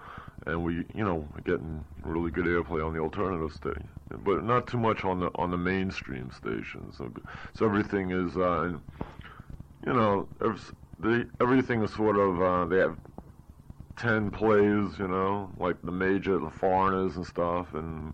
and 0.45 0.63
we 0.63 0.85
you 0.93 1.03
know 1.03 1.27
getting 1.43 1.83
really 2.03 2.31
good 2.31 2.45
airplay 2.45 2.85
on 2.85 2.93
the 2.93 2.99
alternative 2.99 3.51
station, 3.53 3.89
but 4.23 4.43
not 4.43 4.67
too 4.67 4.77
much 4.77 5.03
on 5.03 5.19
the 5.19 5.29
on 5.35 5.51
the 5.51 5.57
mainstream 5.57 6.31
stations. 6.31 6.97
So, 6.97 7.11
so 7.53 7.65
everything 7.65 8.11
is, 8.11 8.37
uh, 8.37 8.73
you 9.85 9.93
know, 9.93 10.27
they, 10.99 11.23
everything 11.39 11.83
is 11.83 11.93
sort 11.93 12.17
of 12.17 12.41
uh, 12.41 12.65
they 12.65 12.77
have 12.77 12.97
ten 13.97 14.31
plays, 14.31 14.97
you 14.97 15.07
know, 15.07 15.51
like 15.57 15.81
the 15.83 15.91
major, 15.91 16.39
the 16.39 16.49
foreigners 16.49 17.17
and 17.17 17.25
stuff, 17.25 17.73
and 17.73 18.13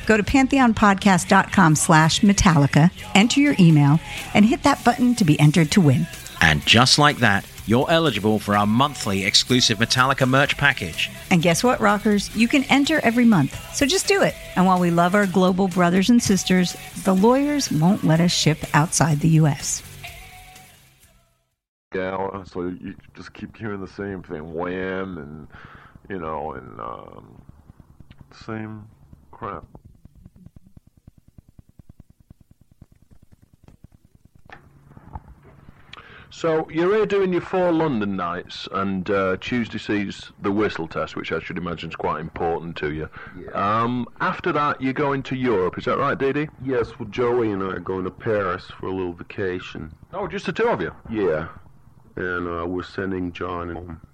Go 0.11 0.17
to 0.17 0.23
pantheonpodcast.com 0.23 1.75
slash 1.75 2.19
Metallica, 2.19 2.91
enter 3.15 3.39
your 3.39 3.55
email, 3.57 3.97
and 4.33 4.43
hit 4.43 4.63
that 4.63 4.83
button 4.83 5.15
to 5.15 5.23
be 5.23 5.39
entered 5.39 5.71
to 5.71 5.79
win. 5.79 6.05
And 6.41 6.61
just 6.65 6.99
like 6.99 7.19
that, 7.19 7.47
you're 7.65 7.89
eligible 7.89 8.37
for 8.37 8.57
our 8.57 8.67
monthly 8.67 9.23
exclusive 9.23 9.77
Metallica 9.77 10.27
merch 10.27 10.57
package. 10.57 11.09
And 11.29 11.41
guess 11.41 11.63
what, 11.63 11.79
rockers? 11.79 12.35
You 12.35 12.49
can 12.49 12.65
enter 12.65 12.99
every 13.05 13.23
month. 13.23 13.57
So 13.73 13.85
just 13.85 14.05
do 14.05 14.21
it. 14.21 14.35
And 14.57 14.65
while 14.65 14.81
we 14.81 14.91
love 14.91 15.15
our 15.15 15.25
global 15.25 15.69
brothers 15.69 16.09
and 16.09 16.21
sisters, 16.21 16.75
the 17.05 17.15
lawyers 17.15 17.71
won't 17.71 18.03
let 18.03 18.19
us 18.19 18.33
ship 18.33 18.57
outside 18.73 19.21
the 19.21 19.29
U.S. 19.29 19.81
gala, 21.93 22.45
so 22.45 22.63
you 22.63 22.95
just 23.15 23.33
keep 23.33 23.55
hearing 23.55 23.79
the 23.79 23.87
same 23.87 24.23
thing, 24.23 24.53
Wham, 24.53 25.17
and 25.17 25.47
you 26.09 26.19
know, 26.19 26.51
and 26.51 26.81
um, 26.81 27.41
same 28.45 28.89
crap. 29.31 29.63
So 36.33 36.69
you're 36.69 36.95
here 36.95 37.05
doing 37.05 37.33
your 37.33 37.41
four 37.41 37.73
London 37.73 38.15
nights, 38.15 38.65
and 38.71 39.09
uh, 39.09 39.35
Tuesday 39.41 39.77
sees 39.77 40.31
the 40.41 40.51
whistle 40.51 40.87
test, 40.87 41.17
which 41.17 41.33
I 41.33 41.39
should 41.39 41.57
imagine 41.57 41.89
is 41.89 41.95
quite 41.95 42.21
important 42.21 42.77
to 42.77 42.93
you. 42.93 43.09
Um, 43.53 44.07
after 44.21 44.53
that, 44.53 44.81
you're 44.81 44.93
going 44.93 45.23
to 45.23 45.35
Europe. 45.35 45.77
Is 45.77 45.85
that 45.85 45.97
right, 45.97 46.17
Dee 46.17 46.31
Dee? 46.31 46.47
Yes, 46.63 46.97
well, 46.97 47.09
Joey 47.09 47.51
and 47.51 47.61
I 47.61 47.73
are 47.73 47.79
going 47.79 48.05
to 48.05 48.11
Paris 48.11 48.65
for 48.79 48.85
a 48.87 48.91
little 48.93 49.11
vacation. 49.11 49.93
Oh, 50.13 50.25
just 50.25 50.45
the 50.45 50.53
two 50.53 50.69
of 50.69 50.79
you. 50.79 50.95
Yeah, 51.09 51.49
and 52.15 52.47
uh, 52.47 52.65
we're 52.65 52.83
sending 52.83 53.31
John 53.33 53.75
home. 53.75 54.01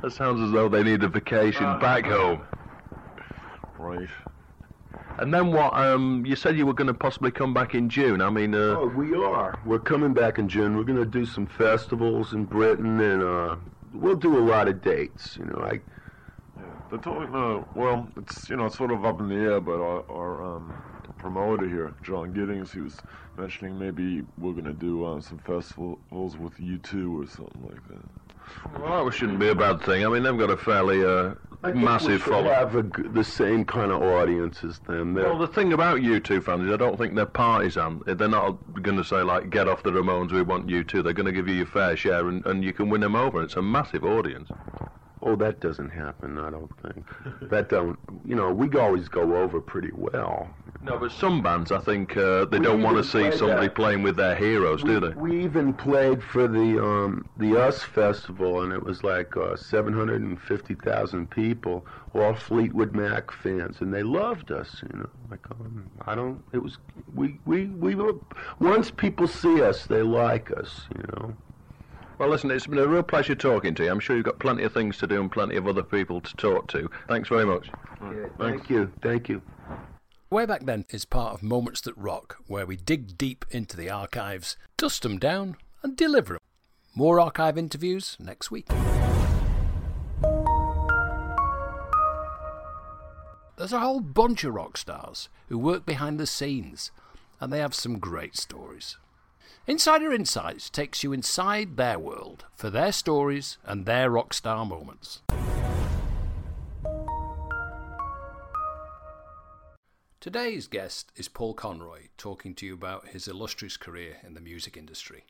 That 0.00 0.12
sounds 0.12 0.40
as 0.40 0.52
though 0.52 0.68
they 0.68 0.84
need 0.84 1.02
a 1.02 1.08
vacation 1.08 1.64
back 1.80 2.04
home. 2.04 2.42
Right. 3.76 4.08
And 5.18 5.32
then 5.32 5.52
what? 5.52 5.74
Um, 5.74 6.24
you 6.26 6.36
said 6.36 6.56
you 6.56 6.66
were 6.66 6.72
going 6.74 6.86
to 6.88 6.94
possibly 6.94 7.30
come 7.30 7.52
back 7.54 7.74
in 7.74 7.88
June. 7.88 8.20
I 8.22 8.30
mean, 8.30 8.54
uh, 8.54 8.76
Oh, 8.80 8.86
we 8.88 9.14
are. 9.14 9.58
We're 9.64 9.78
coming 9.78 10.14
back 10.14 10.38
in 10.38 10.48
June. 10.48 10.76
We're 10.76 10.84
going 10.84 10.98
to 10.98 11.04
do 11.06 11.26
some 11.26 11.46
festivals 11.46 12.32
in 12.32 12.46
Britain, 12.46 13.00
and 13.00 13.22
uh, 13.22 13.56
we'll 13.92 14.16
do 14.16 14.36
a 14.38 14.40
lot 14.40 14.68
of 14.68 14.80
dates. 14.80 15.36
You 15.36 15.44
know, 15.46 15.60
I 15.62 15.80
They're 16.88 16.98
talking, 16.98 17.34
uh, 17.34 17.64
well, 17.74 18.08
it's, 18.16 18.48
you 18.48 18.56
know, 18.56 18.66
it's 18.66 18.76
sort 18.76 18.90
of 18.92 19.04
up 19.04 19.20
in 19.20 19.28
the 19.28 19.34
air, 19.36 19.60
but 19.60 19.80
our, 19.80 20.08
our 20.10 20.56
um, 20.56 20.82
promoter 21.18 21.68
here, 21.68 21.94
John 22.02 22.32
Giddings, 22.32 22.72
he 22.72 22.80
was 22.80 23.02
mentioning 23.36 23.78
maybe 23.78 24.22
we're 24.36 24.52
going 24.52 24.64
to 24.64 24.72
do 24.74 25.04
uh, 25.04 25.20
some 25.20 25.38
festivals 25.38 26.36
with 26.36 26.60
U2 26.60 27.10
or 27.14 27.26
something 27.26 27.62
like 27.62 27.82
that. 27.88 28.04
Well, 28.78 29.04
that 29.04 29.12
shouldn't 29.12 29.38
be 29.38 29.48
a 29.48 29.54
bad 29.54 29.82
thing. 29.82 30.04
I 30.04 30.08
mean, 30.08 30.22
they've 30.22 30.38
got 30.38 30.50
a 30.50 30.56
fairly 30.56 31.04
uh, 31.04 31.34
massive 31.74 32.22
following. 32.22 32.46
have 32.52 32.74
a 32.74 32.82
the 32.82 33.24
same 33.24 33.64
kind 33.64 33.92
of 33.92 34.02
audience 34.02 34.64
as 34.64 34.78
them. 34.80 35.14
They're, 35.14 35.24
Well, 35.24 35.38
the 35.38 35.46
thing 35.46 35.72
about 35.72 36.00
U2 36.00 36.42
fans 36.42 36.66
is 36.66 36.72
I 36.72 36.76
don't 36.76 36.98
think 36.98 37.14
they're 37.14 37.26
partisan. 37.26 38.02
They're 38.06 38.28
not 38.28 38.58
going 38.82 38.96
to 38.96 39.04
say, 39.04 39.22
like, 39.22 39.50
get 39.50 39.68
off 39.68 39.82
the 39.82 39.90
Ramones, 39.90 40.32
we 40.32 40.42
want 40.42 40.66
U2. 40.66 41.04
They're 41.04 41.12
going 41.12 41.26
to 41.26 41.32
give 41.32 41.48
you 41.48 41.54
your 41.54 41.66
fair 41.66 41.96
share 41.96 42.28
and, 42.28 42.44
and 42.46 42.64
you 42.64 42.72
can 42.72 42.88
win 42.88 43.00
them 43.00 43.14
over. 43.14 43.42
It's 43.42 43.56
a 43.56 43.62
massive 43.62 44.04
audience. 44.04 44.48
Oh, 45.22 45.36
that 45.36 45.60
doesn't 45.60 45.90
happen. 45.90 46.38
I 46.38 46.50
don't 46.50 46.70
think. 46.82 47.06
that 47.50 47.68
don't. 47.68 47.98
You 48.24 48.34
know, 48.34 48.52
we 48.52 48.68
always 48.78 49.08
go 49.08 49.36
over 49.36 49.60
pretty 49.60 49.90
well. 49.94 50.48
No, 50.82 50.98
but 50.98 51.12
some 51.12 51.42
bands, 51.42 51.70
I 51.70 51.78
think, 51.78 52.16
uh, 52.16 52.44
they 52.46 52.58
We 52.58 52.64
don't 52.64 52.82
want 52.82 52.96
to 52.96 53.04
see 53.04 53.30
somebody 53.36 53.68
that. 53.68 53.74
playing 53.76 54.02
with 54.02 54.16
their 54.16 54.34
heroes, 54.34 54.82
do 54.82 54.98
they? 54.98 55.10
we 55.10 55.44
even 55.44 55.72
played 55.72 56.22
for 56.24 56.48
the 56.48 56.82
um, 56.84 57.28
the 57.36 57.56
US 57.58 57.82
Festival, 57.82 58.62
and 58.62 58.72
it 58.72 58.82
was 58.82 59.04
like 59.04 59.36
uh, 59.36 59.54
750,000 59.56 61.30
people, 61.30 61.86
all 62.14 62.34
Fleetwood 62.34 62.94
Mac 62.94 63.30
fans, 63.30 63.80
and 63.80 63.94
they 63.94 64.02
loved 64.02 64.50
us. 64.50 64.82
You 64.92 64.98
know, 64.98 65.08
like 65.30 65.48
um, 65.52 65.88
I 66.06 66.14
don't. 66.16 66.42
It 66.52 66.58
was 66.62 66.78
we 67.14 67.38
we 67.46 67.66
we 67.66 67.94
were. 67.94 68.14
Once 68.58 68.90
people 68.90 69.28
see 69.28 69.62
us, 69.62 69.86
they 69.86 70.02
like 70.02 70.50
us. 70.50 70.86
You 70.96 71.04
know. 71.12 71.36
Well, 72.18 72.28
listen, 72.28 72.50
it's 72.50 72.66
been 72.66 72.78
a 72.78 72.86
real 72.86 73.02
pleasure 73.02 73.34
talking 73.34 73.74
to 73.74 73.84
you. 73.84 73.90
I'm 73.90 73.98
sure 73.98 74.14
you've 74.16 74.24
got 74.24 74.38
plenty 74.38 74.62
of 74.62 74.72
things 74.72 74.96
to 74.98 75.06
do 75.06 75.20
and 75.20 75.30
plenty 75.30 75.56
of 75.56 75.66
other 75.66 75.82
people 75.82 76.20
to 76.20 76.36
talk 76.36 76.68
to. 76.68 76.88
Thanks 77.08 77.28
very 77.28 77.44
much. 77.44 77.68
Yeah, 78.00 78.26
thank 78.38 78.70
you. 78.70 78.92
Thank 79.02 79.28
you. 79.28 79.42
Way 80.30 80.46
Back 80.46 80.64
Then 80.64 80.84
is 80.90 81.04
part 81.04 81.34
of 81.34 81.42
Moments 81.42 81.80
That 81.82 81.96
Rock, 81.96 82.36
where 82.46 82.64
we 82.64 82.76
dig 82.76 83.18
deep 83.18 83.44
into 83.50 83.76
the 83.76 83.90
archives, 83.90 84.56
dust 84.76 85.02
them 85.02 85.18
down, 85.18 85.56
and 85.82 85.96
deliver 85.96 86.34
them. 86.34 86.42
More 86.94 87.18
archive 87.18 87.58
interviews 87.58 88.16
next 88.20 88.50
week. 88.50 88.68
There's 93.56 93.72
a 93.72 93.80
whole 93.80 94.00
bunch 94.00 94.44
of 94.44 94.54
rock 94.54 94.76
stars 94.76 95.28
who 95.48 95.58
work 95.58 95.84
behind 95.84 96.18
the 96.18 96.26
scenes, 96.26 96.90
and 97.40 97.52
they 97.52 97.58
have 97.58 97.74
some 97.74 97.98
great 97.98 98.36
stories. 98.36 98.96
Insider 99.64 100.12
Insights 100.12 100.68
takes 100.68 101.04
you 101.04 101.12
inside 101.12 101.76
their 101.76 101.96
world 101.96 102.46
for 102.52 102.68
their 102.68 102.90
stories 102.90 103.58
and 103.64 103.86
their 103.86 104.10
rock 104.10 104.34
star 104.34 104.66
moments. 104.66 105.20
Today's 110.18 110.66
guest 110.66 111.12
is 111.14 111.28
Paul 111.28 111.54
Conroy, 111.54 112.08
talking 112.16 112.56
to 112.56 112.66
you 112.66 112.74
about 112.74 113.08
his 113.08 113.28
illustrious 113.28 113.76
career 113.76 114.16
in 114.26 114.34
the 114.34 114.40
music 114.40 114.76
industry. 114.76 115.26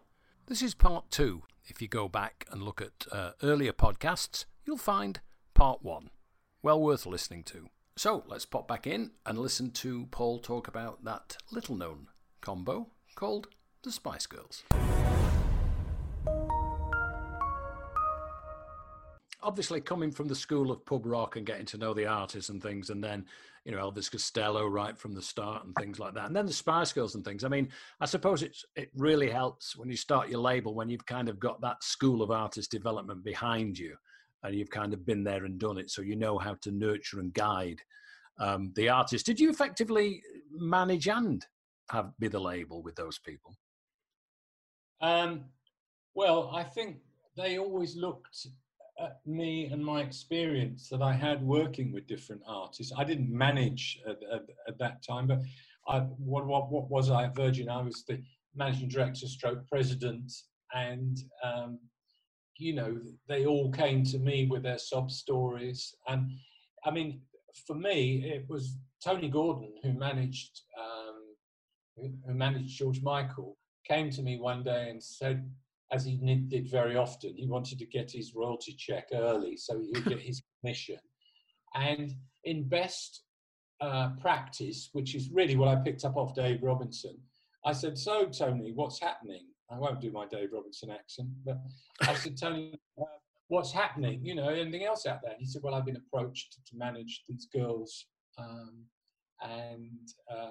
This 0.47 0.63
is 0.63 0.73
part 0.73 1.11
two. 1.11 1.43
If 1.67 1.83
you 1.83 1.89
go 1.89 2.09
back 2.09 2.47
and 2.51 2.63
look 2.63 2.81
at 2.81 3.07
uh, 3.13 3.33
earlier 3.43 3.73
podcasts, 3.75 4.47
you'll 4.65 4.79
find 4.79 5.21
part 5.53 5.83
one. 5.83 6.09
Well 6.63 6.81
worth 6.81 7.05
listening 7.05 7.43
to. 7.45 7.69
So 7.97 8.25
let's 8.27 8.47
pop 8.47 8.67
back 8.67 8.87
in 8.87 9.11
and 9.27 9.39
listen 9.39 9.73
to 9.73 10.07
Paul 10.11 10.39
talk 10.39 10.69
about 10.69 11.05
that 11.05 11.37
little 11.51 11.77
known 11.77 12.07
combo 12.41 12.89
called 13.15 13.49
the 13.83 13.93
Spice 13.93 14.27
Girls. 14.27 14.65
Obviously, 19.45 19.81
coming 19.81 20.13
from 20.13 20.29
the 20.29 20.37
school 20.37 20.71
of 20.71 20.87
pub 20.87 21.05
rock 21.05 21.35
and 21.35 21.45
getting 21.45 21.67
to 21.67 21.77
know 21.77 21.93
the 21.93 22.07
artists 22.07 22.49
and 22.49 22.63
things, 22.63 22.91
and 22.91 23.03
then, 23.03 23.27
you 23.65 23.73
know, 23.73 23.79
Elvis 23.79 24.09
Costello 24.09 24.69
right 24.69 24.97
from 24.97 25.13
the 25.15 25.23
start 25.23 25.65
and 25.65 25.75
things 25.75 25.99
like 25.99 26.15
that. 26.15 26.27
And 26.27 26.37
then 26.37 26.47
the 26.47 26.53
Spice 26.53 26.93
Girls 26.93 27.17
and 27.17 27.25
things. 27.25 27.43
I 27.43 27.49
mean, 27.49 27.69
I 28.01 28.07
suppose 28.07 28.45
it's, 28.45 28.65
it 28.77 28.91
really 28.95 29.29
helps 29.29 29.77
when 29.77 29.91
you 29.91 29.97
start 29.97 30.29
your 30.29 30.41
label 30.41 30.75
when 30.75 30.89
you've 30.89 31.07
kind 31.07 31.29
of 31.29 31.41
got 31.41 31.61
that 31.63 31.83
school 31.83 32.23
of 32.23 32.31
artist 32.31 32.71
development 32.71 33.25
behind 33.25 33.77
you 33.77 33.97
and 34.45 34.55
you've 34.55 34.71
kind 34.71 34.93
of 34.93 35.05
been 35.05 35.25
there 35.25 35.45
and 35.45 35.59
done 35.59 35.79
it, 35.79 35.91
so 35.91 36.03
you 36.03 36.15
know 36.15 36.39
how 36.39 36.55
to 36.63 36.71
nurture 36.71 37.19
and 37.19 37.35
guide 37.35 37.81
um, 38.39 38.73
the 38.77 38.89
artist. 38.89 39.27
Did 39.27 39.41
you 39.41 39.51
effectively 39.51 40.23
manage 40.53 41.09
and 41.09 41.45
have 41.91 42.13
be 42.19 42.29
the 42.29 42.41
label 42.41 42.81
with 42.81 42.95
those 42.95 43.19
people? 43.19 43.57
Um, 45.03 45.45
well, 46.15 46.51
I 46.55 46.63
think 46.63 46.99
they 47.37 47.59
always 47.59 47.97
looked 47.97 48.47
at 49.01 49.21
me 49.27 49.67
and 49.67 49.85
my 49.85 50.01
experience 50.01 50.89
that 50.89 51.03
I 51.03 51.13
had 51.13 51.43
working 51.43 51.93
with 51.93 52.07
different 52.07 52.43
artists. 52.47 52.93
I 52.97 53.05
didn't 53.05 53.31
manage 53.31 54.01
at, 54.07 54.19
at, 54.33 54.43
at 54.69 54.79
that 54.79 55.03
time, 55.03 55.27
but 55.27 55.41
I, 55.89 56.01
what, 56.01 56.47
what, 56.47 56.71
what 56.71 56.89
was 56.89 57.11
I 57.11 57.25
at 57.25 57.35
Virgin? 57.35 57.69
I 57.69 57.83
was 57.83 58.05
the 58.07 58.23
managing 58.55 58.89
director, 58.89 59.27
stroke 59.27 59.67
president, 59.69 60.31
and 60.73 61.19
um, 61.43 61.79
you 62.59 62.75
know, 62.75 63.01
they 63.29 63.47
all 63.47 63.73
came 63.73 64.05
to 64.05 64.19
me 64.19 64.47
with 64.47 64.63
their 64.63 64.79
sob 64.79 65.11
stories. 65.11 65.95
And 66.07 66.31
I 66.85 66.91
mean, 66.91 67.23
for 67.67 67.75
me, 67.75 68.23
it 68.25 68.45
was 68.49 68.77
Tony 69.03 69.29
Gordon 69.29 69.73
who 69.83 69.93
managed 69.95 70.61
um, 70.79 72.13
who 72.27 72.35
managed 72.35 72.79
George 72.79 73.03
Michael 73.03 73.57
came 73.85 74.11
to 74.11 74.23
me 74.23 74.39
one 74.39 74.63
day 74.63 74.91
and 74.91 75.03
said, 75.03 75.51
as 75.91 76.05
he 76.05 76.17
did 76.49 76.71
very 76.71 76.97
often, 76.97 77.37
he 77.37 77.47
wanted 77.47 77.79
to 77.79 77.87
get 77.87 78.11
his 78.11 78.35
royalty 78.35 78.73
check 78.73 79.09
early 79.13 79.57
so 79.57 79.81
he 79.81 79.91
would 79.93 80.07
get 80.07 80.21
his 80.31 80.43
commission. 80.61 80.99
And 81.75 82.15
in 82.45 82.69
best 82.69 83.23
uh, 83.81 84.11
practice, 84.21 84.91
which 84.93 85.15
is 85.15 85.31
really 85.31 85.57
what 85.57 85.69
I 85.69 85.77
picked 85.77 86.05
up 86.05 86.17
off 86.17 86.35
Dave 86.35 86.63
Robinson, 86.63 87.19
I 87.65 87.73
said, 87.73 87.97
"So 87.97 88.27
Tony, 88.27 88.73
what's 88.73 89.01
happening?" 89.01 89.47
I 89.73 89.79
won't 89.79 90.01
do 90.01 90.11
my 90.11 90.27
Dave 90.27 90.53
Robinson 90.53 90.91
accent, 90.91 91.29
but 91.45 91.59
I 92.03 92.15
said, 92.15 92.37
Tony, 92.37 92.79
uh, 93.01 93.05
what's 93.49 93.73
happening? 93.73 94.21
You 94.23 94.35
know, 94.35 94.49
anything 94.49 94.85
else 94.85 95.07
out 95.07 95.21
there? 95.23 95.33
And 95.33 95.41
he 95.41 95.47
said, 95.47 95.63
well, 95.63 95.75
I've 95.75 95.87
been 95.87 95.97
approached 95.97 96.59
to 96.67 96.77
manage 96.77 97.25
these 97.29 97.49
girls, 97.55 98.07
um, 98.37 98.85
and 99.41 100.09
uh, 100.31 100.51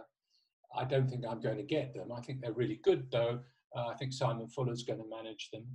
I 0.77 0.85
don't 0.85 1.09
think 1.09 1.25
I'm 1.27 1.41
going 1.41 1.57
to 1.57 1.63
get 1.63 1.93
them. 1.93 2.11
I 2.11 2.21
think 2.21 2.41
they're 2.41 2.53
really 2.53 2.79
good, 2.83 3.07
though. 3.11 3.39
Uh, 3.75 3.87
I 3.87 3.95
think 3.95 4.13
Simon 4.13 4.47
Fuller's 4.47 4.83
going 4.83 4.99
to 4.99 5.09
manage 5.09 5.49
them, 5.51 5.65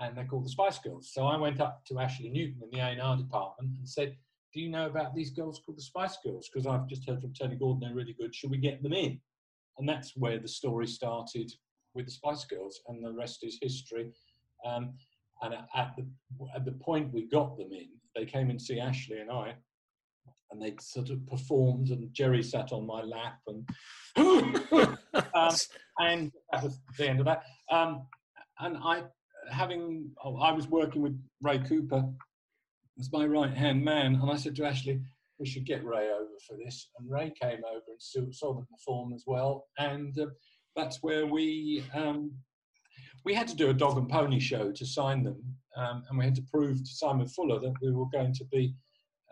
and 0.00 0.16
they're 0.16 0.26
called 0.26 0.44
the 0.44 0.50
Spice 0.50 0.78
Girls. 0.78 1.10
So 1.12 1.26
I 1.26 1.36
went 1.36 1.60
up 1.60 1.84
to 1.86 1.98
Ashley 1.98 2.30
Newton 2.30 2.60
in 2.62 2.70
the 2.70 2.80
A&R 2.80 3.16
department 3.16 3.76
and 3.76 3.88
said, 3.88 4.16
do 4.54 4.60
you 4.60 4.70
know 4.70 4.86
about 4.86 5.14
these 5.14 5.30
girls 5.30 5.60
called 5.64 5.76
the 5.76 5.82
Spice 5.82 6.16
Girls? 6.24 6.48
Because 6.48 6.66
I've 6.66 6.86
just 6.86 7.06
heard 7.06 7.20
from 7.20 7.34
Tony 7.34 7.56
Gordon 7.56 7.80
they're 7.80 7.94
really 7.94 8.16
good. 8.18 8.34
Should 8.34 8.50
we 8.50 8.56
get 8.56 8.82
them 8.82 8.94
in? 8.94 9.20
And 9.78 9.86
that's 9.86 10.16
where 10.16 10.38
the 10.38 10.48
story 10.48 10.86
started 10.86 11.52
with 11.94 12.06
the 12.06 12.12
Spice 12.12 12.44
Girls, 12.46 12.80
and 12.88 13.04
the 13.04 13.12
rest 13.12 13.44
is 13.44 13.58
history. 13.60 14.12
Um, 14.64 14.94
and 15.42 15.54
at 15.74 15.94
the 15.96 16.06
at 16.54 16.64
the 16.64 16.72
point 16.72 17.12
we 17.12 17.28
got 17.28 17.58
them 17.58 17.70
in, 17.72 17.88
they 18.14 18.24
came 18.24 18.48
and 18.48 18.60
see 18.60 18.80
Ashley 18.80 19.18
and 19.18 19.30
I, 19.30 19.54
and 20.50 20.62
they 20.62 20.74
sort 20.80 21.10
of 21.10 21.26
performed, 21.26 21.90
and 21.90 22.12
Geri 22.12 22.42
sat 22.42 22.72
on 22.72 22.86
my 22.86 23.02
lap, 23.02 23.38
and 23.46 23.68
um, 24.16 25.54
and 25.98 26.32
that 26.52 26.62
was 26.62 26.80
the 26.98 27.08
end 27.08 27.20
of 27.20 27.26
that. 27.26 27.42
Um, 27.70 28.06
and 28.60 28.76
I, 28.78 29.02
having 29.50 30.10
oh, 30.24 30.36
I 30.38 30.52
was 30.52 30.68
working 30.68 31.02
with 31.02 31.20
Ray 31.42 31.58
Cooper 31.58 32.04
as 32.98 33.12
my 33.12 33.26
right 33.26 33.52
hand 33.52 33.84
man, 33.84 34.16
and 34.16 34.30
I 34.30 34.36
said 34.36 34.56
to 34.56 34.64
Ashley, 34.64 35.00
we 35.38 35.46
should 35.46 35.66
get 35.66 35.84
Ray 35.84 36.10
over 36.10 36.30
for 36.48 36.56
this. 36.56 36.88
And 36.98 37.10
Ray 37.10 37.32
came 37.40 37.60
over 37.64 37.82
and 37.88 38.00
saw, 38.00 38.20
saw 38.30 38.54
them 38.54 38.66
perform 38.70 39.12
as 39.12 39.24
well, 39.26 39.66
and 39.78 40.18
uh, 40.18 40.26
that's 40.74 41.02
where 41.02 41.26
we 41.26 41.84
um, 41.94 42.32
we 43.24 43.34
had 43.34 43.48
to 43.48 43.56
do 43.56 43.70
a 43.70 43.74
dog 43.74 43.98
and 43.98 44.08
pony 44.08 44.38
show 44.38 44.72
to 44.72 44.86
sign 44.86 45.22
them, 45.22 45.42
um, 45.76 46.04
and 46.08 46.18
we 46.18 46.24
had 46.24 46.34
to 46.36 46.44
prove 46.50 46.78
to 46.78 46.90
Simon 46.90 47.26
Fuller 47.28 47.60
that 47.60 47.74
we 47.82 47.90
were 47.92 48.08
going 48.12 48.32
to 48.34 48.44
be 48.46 48.74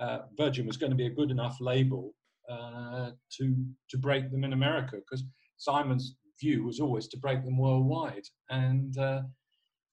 uh, 0.00 0.20
Virgin 0.37 0.66
was 0.66 0.76
going 0.76 0.90
to 0.90 0.96
be 0.96 1.07
a 1.07 1.11
good 1.11 1.30
enough 1.30 1.57
label 1.61 2.14
uh, 2.48 3.11
to 3.38 3.54
to 3.90 3.98
break 3.98 4.30
them 4.30 4.44
in 4.44 4.52
America 4.52 4.96
because 4.96 5.24
Simon's 5.57 6.16
view 6.40 6.64
was 6.64 6.80
always 6.80 7.09
to 7.09 7.18
break 7.18 7.44
them 7.44 7.59
worldwide, 7.59 8.24
and 8.50 8.96
uh, 8.98 9.22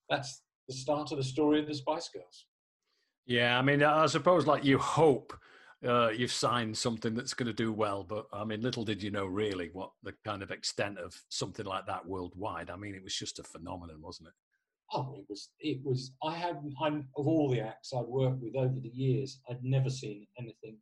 that's 0.10 0.42
the 0.68 0.74
start 0.74 1.12
of 1.12 1.18
the 1.18 1.24
story 1.24 1.60
of 1.60 1.68
the 1.68 1.74
Spice 1.74 2.10
Girls. 2.10 2.46
Yeah, 3.26 3.58
I 3.58 3.62
mean, 3.62 3.84
I 3.84 4.08
suppose 4.08 4.48
like 4.48 4.66
you 4.66 4.78
hope 4.78 5.34
uh, 5.88 6.10
you've 6.10 6.32
signed 6.32 6.78
something 6.78 7.16
that's 7.16 7.34
going 7.34 7.48
to 7.48 7.54
do 7.54 7.72
well. 7.72 8.04
But 8.04 8.26
I 8.34 8.44
mean, 8.44 8.62
little 8.62 8.84
did 8.84 9.02
you 9.02 9.12
know 9.12 9.26
really 9.26 9.70
what 9.74 9.92
the 10.04 10.14
kind 10.24 10.44
of 10.44 10.52
extent 10.52 10.98
of 11.00 11.16
something 11.30 11.66
like 11.66 11.88
that 11.88 12.06
worldwide. 12.06 12.70
I 12.70 12.76
mean, 12.76 12.96
it 12.96 13.04
was 13.04 13.16
just 13.16 13.40
a 13.40 13.44
phenomenon, 13.44 14.02
wasn't 14.02 14.30
it? 14.30 14.34
Oh, 14.94 15.16
it 15.18 15.26
was. 15.30 15.50
It 15.60 15.80
was. 15.84 16.12
I 16.24 16.34
had. 16.34 16.58
I'm 16.82 17.08
of 17.18 17.28
all 17.28 17.50
the 17.50 17.62
acts 17.62 17.94
I've 17.94 18.08
worked 18.08 18.42
with 18.42 18.56
over 18.56 18.80
the 18.80 18.90
years, 18.90 19.40
I'd 19.50 19.64
never 19.64 19.90
seen 19.90 20.28
anything 20.38 20.78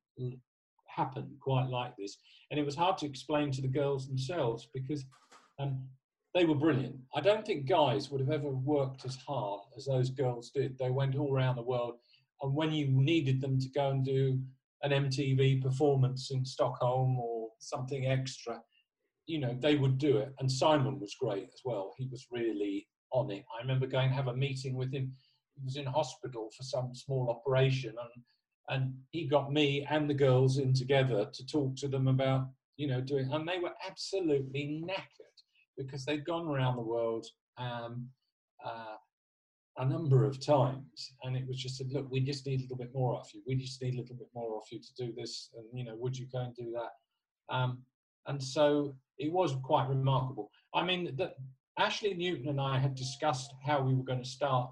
happen 0.88 1.36
quite 1.39 1.69
like 1.69 1.95
this, 1.98 2.17
and 2.50 2.60
it 2.60 2.65
was 2.65 2.76
hard 2.76 2.98
to 3.00 3.06
explain 3.06 3.52
to 3.52 3.62
the 3.62 3.67
girls 3.67 4.08
themselves 4.08 4.67
because 4.74 5.06
um, 5.60 5.88
they 6.34 6.45
were 6.45 6.56
brilliant. 6.56 6.95
I 7.15 7.22
don't 7.22 7.45
think 7.45 7.67
guys 7.67 8.10
would 8.10 8.22
have 8.22 8.32
ever 8.32 8.50
worked 8.50 9.06
as 9.06 9.15
hard 9.15 9.62
as 9.78 9.86
those 9.86 10.10
girls 10.10 10.52
did. 10.54 10.78
They 10.78 10.89
went 10.89 11.15
all 11.15 11.34
around 11.34 11.58
the 11.58 11.62
world, 11.62 11.95
and 12.41 12.54
when 12.54 12.72
you 12.72 12.88
needed 12.89 13.41
them 13.41 13.60
to 13.60 13.69
go 13.69 13.91
and 13.91 14.04
do 14.04 14.39
an 14.82 14.91
MTV 14.91 15.62
performance 15.62 16.32
in 16.32 16.45
Stockholm 16.45 17.19
or 17.19 17.50
something 17.60 18.08
extra, 18.08 18.62
you 19.26 19.39
know, 19.39 19.56
they 19.60 19.76
would 19.76 19.98
do 19.98 20.17
it. 20.17 20.34
And 20.39 20.52
Simon 20.52 21.00
was 21.00 21.15
great 21.19 21.50
as 21.54 21.62
well. 21.65 21.93
He 21.98 22.08
was 22.10 22.26
really 22.32 22.88
on 23.12 23.32
it. 23.32 23.43
I 23.58 23.62
remember 23.62 23.88
going 23.88 24.10
to 24.10 24.15
have 24.15 24.28
a 24.28 24.36
meeting 24.36 24.76
with 24.76 24.93
him. 24.93 25.13
He 25.56 25.63
was 25.63 25.76
in 25.76 25.86
hospital 25.86 26.50
for 26.56 26.63
some 26.63 26.93
small 26.93 27.30
operation, 27.30 27.95
and 28.00 28.24
and 28.69 28.93
he 29.12 29.28
got 29.28 29.52
me 29.52 29.86
and 29.89 30.10
the 30.10 30.13
girls 30.13 30.60
in 30.60 30.74
together 30.74 31.26
to 31.34 31.45
talk 31.48 31.76
to 31.78 31.88
them 31.88 32.08
about, 32.08 32.48
you 32.78 32.88
know, 32.88 33.02
doing. 33.02 33.32
And 33.32 33.48
they 33.48 33.58
were 33.58 33.74
absolutely 33.88 34.84
knackered 34.86 35.38
because 35.76 36.06
they'd 36.06 36.26
gone 36.26 36.48
around 36.48 36.76
the 36.76 36.84
world. 36.84 37.26
Um, 37.58 38.08
uh, 38.63 38.95
a 39.78 39.86
number 39.86 40.26
of 40.26 40.45
times, 40.45 41.13
and 41.24 41.38
it 41.38 41.48
was 41.48 41.58
just 41.58 41.78
said, 41.78 41.91
"Look, 41.91 42.12
we 42.12 42.19
just 42.19 42.45
need 42.45 42.60
a 42.60 42.63
little 42.63 42.78
bit 42.78 42.93
more 42.93 43.15
off 43.15 43.34
you. 43.34 43.41
We 43.48 43.56
just 43.56 43.82
need 43.82 43.93
a 43.93 43.98
little 44.02 44.15
bit 44.15 44.28
more 44.36 44.58
off 44.58 44.72
you 44.72 44.80
to 44.80 44.93
do 44.95 45.13
this, 45.13 45.50
and 45.56 45.65
you 45.74 45.86
know, 45.86 45.95
would 45.95 46.17
you 46.17 46.28
go 46.32 46.39
and 46.39 46.54
do 46.54 46.72
that?" 46.72 47.54
Um, 47.54 47.84
and 48.28 48.43
so 48.43 48.95
it 49.17 49.32
was 49.32 49.56
quite 49.63 49.88
remarkable. 49.88 50.52
I 50.74 50.84
mean, 50.84 51.15
that 51.15 51.36
Ashley 51.80 52.13
Newton 52.13 52.50
and 52.50 52.60
I 52.60 52.78
had 52.78 52.94
discussed 52.94 53.54
how 53.65 53.82
we 53.82 53.94
were 53.94 54.04
going 54.04 54.22
to 54.22 54.30
start 54.30 54.72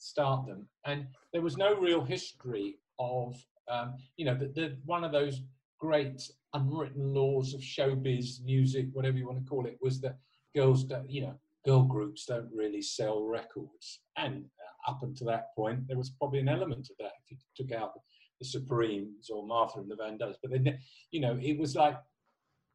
start 0.00 0.46
them, 0.46 0.68
and 0.86 1.08
there 1.32 1.42
was 1.42 1.56
no 1.56 1.74
real 1.74 2.04
history 2.04 2.76
of, 3.00 3.36
um, 3.68 3.96
you 4.16 4.24
know, 4.24 4.34
the, 4.34 4.46
the, 4.46 4.76
one 4.84 5.02
of 5.02 5.10
those 5.10 5.42
great 5.80 6.22
unwritten 6.54 7.12
laws 7.12 7.52
of 7.52 7.60
showbiz 7.60 8.44
music, 8.44 8.86
whatever 8.92 9.18
you 9.18 9.26
want 9.26 9.38
to 9.38 9.50
call 9.50 9.66
it, 9.66 9.76
was 9.82 10.00
that 10.00 10.16
girls, 10.54 10.84
don't 10.84 11.10
you 11.10 11.22
know, 11.22 11.34
girl 11.66 11.82
groups 11.82 12.26
don't 12.26 12.48
really 12.54 12.80
sell 12.80 13.24
records. 13.24 14.00
And 14.16 14.44
up 14.86 15.00
until 15.02 15.26
that 15.26 15.54
point, 15.56 15.88
there 15.88 15.98
was 15.98 16.10
probably 16.10 16.38
an 16.38 16.48
element 16.48 16.88
of 16.90 16.96
that 17.00 17.12
if 17.28 17.38
you 17.38 17.38
took 17.56 17.76
out 17.76 17.94
the 18.38 18.46
Supremes 18.46 19.30
or 19.30 19.44
Martha 19.44 19.80
and 19.80 19.90
the 19.90 19.96
Vandellas. 19.96 20.36
But 20.40 20.52
then, 20.52 20.78
you 21.10 21.20
know, 21.20 21.36
it 21.42 21.58
was 21.58 21.74
like 21.74 21.98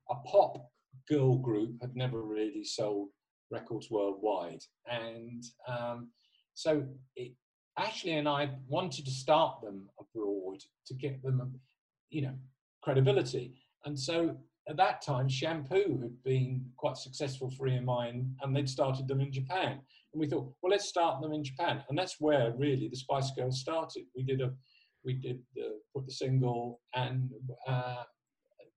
a 0.09 0.15
pop 0.27 0.69
girl 1.09 1.37
group 1.37 1.75
had 1.81 1.95
never 1.95 2.21
really 2.21 2.65
sold 2.65 3.09
records 3.53 3.89
worldwide, 3.89 4.63
and 4.89 5.43
um, 5.67 6.09
so 6.53 6.83
it, 7.15 7.33
Ashley 7.77 8.13
and 8.13 8.27
I 8.27 8.51
wanted 8.67 9.05
to 9.05 9.11
start 9.11 9.61
them 9.61 9.89
abroad 9.99 10.59
to 10.87 10.93
get 10.93 11.21
them, 11.23 11.59
you 12.09 12.21
know, 12.23 12.35
credibility. 12.81 13.55
And 13.85 13.99
so 13.99 14.37
at 14.69 14.77
that 14.77 15.01
time, 15.01 15.27
shampoo 15.27 15.99
had 16.01 16.23
been 16.23 16.63
quite 16.77 16.97
successful 16.97 17.49
for 17.49 17.67
EMI 17.67 18.25
and, 18.41 18.55
they'd 18.55 18.69
started 18.69 19.07
them 19.07 19.21
in 19.21 19.31
Japan. 19.31 19.79
And 20.13 20.19
we 20.19 20.27
thought, 20.27 20.53
well, 20.61 20.71
let's 20.71 20.87
start 20.87 21.21
them 21.21 21.33
in 21.33 21.43
Japan. 21.43 21.83
And 21.89 21.97
that's 21.97 22.17
where 22.19 22.53
really 22.57 22.87
the 22.87 22.95
Spice 22.95 23.31
Girls 23.31 23.59
started. 23.59 24.03
We 24.15 24.23
did 24.23 24.41
a, 24.41 24.51
we 25.03 25.13
did 25.13 25.39
the, 25.55 25.79
put 25.93 26.05
the 26.05 26.13
single 26.13 26.79
and 26.95 27.31
uh, 27.67 28.03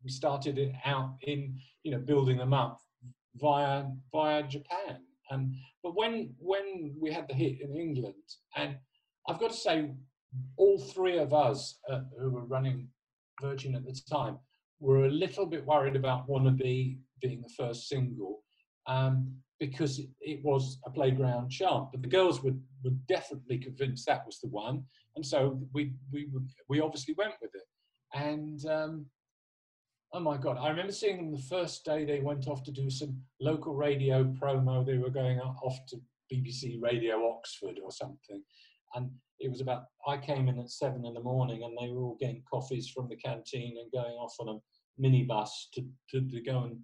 we 0.02 0.10
started 0.10 0.58
it 0.58 0.72
out 0.86 1.16
in, 1.22 1.58
you 1.82 1.92
know, 1.92 1.98
building 1.98 2.38
them 2.38 2.54
up 2.54 2.80
via, 3.40 3.84
via 4.12 4.42
Japan. 4.44 4.98
And, 5.30 5.54
but 5.82 5.96
when, 5.96 6.34
when 6.38 6.94
we 7.00 7.12
had 7.12 7.28
the 7.28 7.34
hit 7.34 7.60
in 7.60 7.76
England, 7.76 8.14
and 8.56 8.76
I've 9.28 9.40
got 9.40 9.50
to 9.50 9.56
say, 9.56 9.90
all 10.56 10.78
three 10.78 11.18
of 11.18 11.32
us 11.32 11.78
uh, 11.90 12.00
who 12.18 12.30
were 12.30 12.44
running 12.44 12.88
Virgin 13.40 13.74
at 13.74 13.84
the 13.84 13.98
time 14.10 14.38
were 14.80 15.06
a 15.06 15.10
little 15.10 15.46
bit 15.46 15.64
worried 15.64 15.96
about 15.96 16.28
Wannabe 16.28 16.98
being 17.20 17.42
the 17.42 17.54
first 17.56 17.88
single 17.88 18.42
um, 18.86 19.34
because 19.58 19.98
it, 19.98 20.08
it, 20.20 20.44
was 20.44 20.78
a 20.84 20.90
playground 20.90 21.50
chant. 21.50 21.88
But 21.92 22.02
the 22.02 22.08
girls 22.08 22.42
were, 22.42 22.54
were 22.84 22.90
definitely 23.08 23.58
convinced 23.58 24.06
that 24.06 24.26
was 24.26 24.38
the 24.40 24.48
one. 24.48 24.84
And 25.16 25.24
so 25.24 25.60
we, 25.72 25.92
we, 26.12 26.28
we 26.68 26.80
obviously 26.80 27.14
went 27.16 27.34
with 27.40 27.52
it. 27.54 27.62
And 28.14 28.64
um, 28.66 29.06
oh 30.16 30.20
my 30.20 30.38
God, 30.38 30.56
I 30.58 30.70
remember 30.70 30.92
seeing 30.92 31.18
them 31.18 31.30
the 31.30 31.46
first 31.46 31.84
day 31.84 32.06
they 32.06 32.20
went 32.20 32.48
off 32.48 32.62
to 32.64 32.72
do 32.72 32.88
some 32.88 33.20
local 33.38 33.74
radio 33.74 34.24
promo. 34.24 34.84
They 34.84 34.96
were 34.96 35.10
going 35.10 35.38
off 35.38 35.78
to 35.88 36.00
BBC 36.32 36.80
Radio 36.80 37.30
Oxford 37.30 37.78
or 37.84 37.90
something. 37.92 38.42
And 38.94 39.10
it 39.40 39.50
was 39.50 39.60
about 39.60 39.84
I 40.08 40.16
came 40.16 40.48
in 40.48 40.58
at 40.58 40.70
seven 40.70 41.04
in 41.04 41.12
the 41.12 41.22
morning 41.22 41.64
and 41.64 41.76
they 41.78 41.92
were 41.92 42.00
all 42.00 42.16
getting 42.18 42.42
coffees 42.50 42.88
from 42.88 43.10
the 43.10 43.16
canteen 43.16 43.76
and 43.78 43.92
going 43.92 44.14
off 44.14 44.34
on 44.40 44.48
a 44.48 45.02
minibus 45.02 45.50
to, 45.74 45.84
to, 46.10 46.26
to 46.30 46.40
go 46.40 46.62
and 46.64 46.78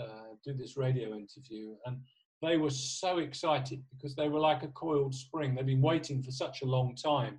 uh, 0.00 0.32
do 0.42 0.54
this 0.54 0.78
radio 0.78 1.14
interview. 1.14 1.74
And 1.84 1.98
they 2.40 2.56
were 2.56 2.70
so 2.70 3.18
excited 3.18 3.82
because 3.94 4.16
they 4.16 4.30
were 4.30 4.40
like 4.40 4.62
a 4.62 4.68
coiled 4.68 5.14
spring. 5.14 5.54
They've 5.54 5.66
been 5.66 5.82
waiting 5.82 6.22
for 6.22 6.30
such 6.30 6.62
a 6.62 6.66
long 6.66 6.96
time 6.96 7.38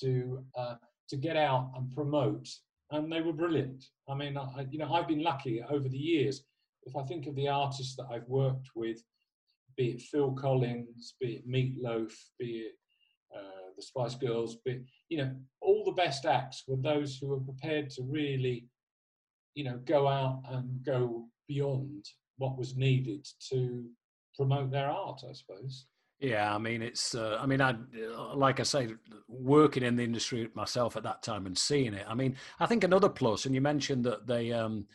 to 0.00 0.42
uh, 0.56 0.76
to 1.08 1.16
get 1.16 1.36
out 1.36 1.70
and 1.76 1.94
promote, 1.94 2.48
and 2.90 3.12
they 3.12 3.20
were 3.20 3.32
brilliant. 3.32 3.84
I 4.08 4.14
mean, 4.14 4.36
I, 4.36 4.66
you 4.70 4.78
know, 4.78 4.92
I've 4.92 5.08
been 5.08 5.22
lucky 5.22 5.62
over 5.68 5.88
the 5.88 5.98
years. 5.98 6.42
If 6.84 6.96
I 6.96 7.02
think 7.02 7.26
of 7.26 7.34
the 7.34 7.48
artists 7.48 7.96
that 7.96 8.06
I've 8.10 8.28
worked 8.28 8.68
with, 8.74 9.02
be 9.76 9.88
it 9.88 10.02
Phil 10.02 10.32
Collins, 10.32 11.14
be 11.20 11.34
it 11.34 11.48
Meatloaf, 11.48 12.12
be 12.38 12.58
it 12.60 12.74
uh, 13.36 13.70
the 13.76 13.82
Spice 13.82 14.14
Girls, 14.14 14.56
but 14.64 14.76
you 15.08 15.18
know, 15.18 15.34
all 15.60 15.84
the 15.84 15.92
best 15.92 16.24
acts 16.24 16.64
were 16.66 16.76
those 16.76 17.18
who 17.18 17.28
were 17.28 17.40
prepared 17.40 17.90
to 17.90 18.02
really, 18.02 18.68
you 19.54 19.64
know, 19.64 19.78
go 19.84 20.08
out 20.08 20.42
and 20.50 20.82
go 20.84 21.26
beyond 21.48 22.04
what 22.38 22.56
was 22.56 22.76
needed 22.76 23.26
to 23.50 23.84
promote 24.36 24.70
their 24.70 24.88
art, 24.88 25.22
I 25.28 25.32
suppose. 25.32 25.86
Yeah, 26.18 26.54
I 26.54 26.58
mean, 26.58 26.80
it's. 26.80 27.14
Uh, 27.14 27.38
I 27.40 27.46
mean, 27.46 27.60
I 27.60 27.76
like 28.34 28.58
I 28.58 28.62
say, 28.62 28.88
working 29.28 29.82
in 29.82 29.96
the 29.96 30.04
industry 30.04 30.48
myself 30.54 30.96
at 30.96 31.02
that 31.02 31.22
time 31.22 31.44
and 31.44 31.56
seeing 31.56 31.92
it. 31.92 32.06
I 32.08 32.14
mean, 32.14 32.36
I 32.58 32.66
think 32.66 32.84
another 32.84 33.10
plus, 33.10 33.44
and 33.44 33.54
you 33.54 33.60
mentioned 33.60 34.04
that 34.04 34.26
they, 34.26 34.50
um, 34.50 34.86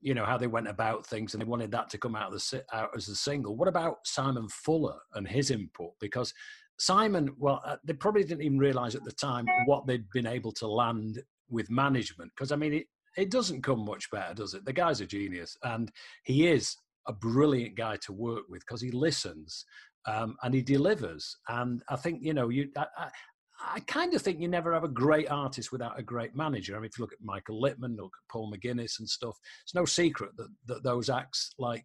you 0.00 0.14
know, 0.14 0.24
how 0.24 0.38
they 0.38 0.46
went 0.46 0.68
about 0.68 1.04
things, 1.04 1.34
and 1.34 1.40
they 1.40 1.46
wanted 1.46 1.72
that 1.72 1.90
to 1.90 1.98
come 1.98 2.14
out, 2.14 2.32
of 2.32 2.40
the, 2.40 2.64
out 2.72 2.90
as 2.96 3.08
a 3.08 3.16
single. 3.16 3.56
What 3.56 3.66
about 3.66 3.98
Simon 4.04 4.48
Fuller 4.48 4.98
and 5.14 5.26
his 5.26 5.50
input? 5.50 5.90
Because 6.00 6.32
Simon, 6.78 7.34
well, 7.36 7.60
uh, 7.64 7.76
they 7.84 7.92
probably 7.92 8.22
didn't 8.22 8.44
even 8.44 8.58
realize 8.58 8.94
at 8.94 9.04
the 9.04 9.12
time 9.12 9.46
what 9.66 9.86
they'd 9.86 10.08
been 10.10 10.26
able 10.26 10.52
to 10.52 10.68
land 10.68 11.20
with 11.50 11.68
management. 11.68 12.30
Because, 12.36 12.52
I 12.52 12.56
mean, 12.56 12.74
it, 12.74 12.86
it 13.16 13.30
doesn't 13.32 13.62
come 13.62 13.84
much 13.84 14.08
better, 14.12 14.34
does 14.34 14.54
it? 14.54 14.64
The 14.64 14.72
guy's 14.72 15.00
a 15.00 15.06
genius. 15.06 15.56
And 15.64 15.90
he 16.22 16.46
is 16.46 16.76
a 17.08 17.12
brilliant 17.12 17.74
guy 17.74 17.96
to 17.96 18.12
work 18.12 18.44
with 18.48 18.60
because 18.60 18.80
he 18.80 18.90
listens 18.92 19.64
um, 20.08 20.36
and 20.42 20.54
he 20.54 20.62
delivers. 20.62 21.36
And 21.48 21.82
I 21.88 21.96
think, 21.96 22.22
you 22.22 22.34
know, 22.34 22.48
you. 22.48 22.70
I, 22.76 22.86
I, 22.96 23.08
I 23.60 23.80
kind 23.80 24.14
of 24.14 24.22
think 24.22 24.38
you 24.38 24.46
never 24.46 24.72
have 24.72 24.84
a 24.84 24.88
great 24.88 25.28
artist 25.30 25.72
without 25.72 25.98
a 25.98 26.02
great 26.02 26.36
manager. 26.36 26.76
I 26.76 26.78
mean, 26.78 26.86
if 26.86 26.96
you 26.96 27.02
look 27.02 27.12
at 27.12 27.18
Michael 27.20 27.60
Lippman, 27.60 27.96
look 27.96 28.14
at 28.14 28.32
Paul 28.32 28.52
McGuinness 28.52 29.00
and 29.00 29.08
stuff, 29.08 29.36
it's 29.64 29.74
no 29.74 29.84
secret 29.84 30.30
that, 30.36 30.48
that 30.66 30.84
those 30.84 31.10
acts 31.10 31.50
like 31.58 31.84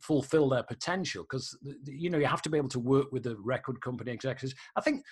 fulfill 0.00 0.48
their 0.48 0.62
potential 0.62 1.24
because 1.24 1.56
you 1.84 2.08
know 2.08 2.18
you 2.18 2.26
have 2.26 2.42
to 2.42 2.48
be 2.50 2.56
able 2.56 2.70
to 2.70 2.80
work 2.80 3.12
with 3.12 3.22
the 3.22 3.36
record 3.36 3.80
company 3.80 4.10
executives. 4.12 4.54
I 4.76 4.80
think 4.80 5.04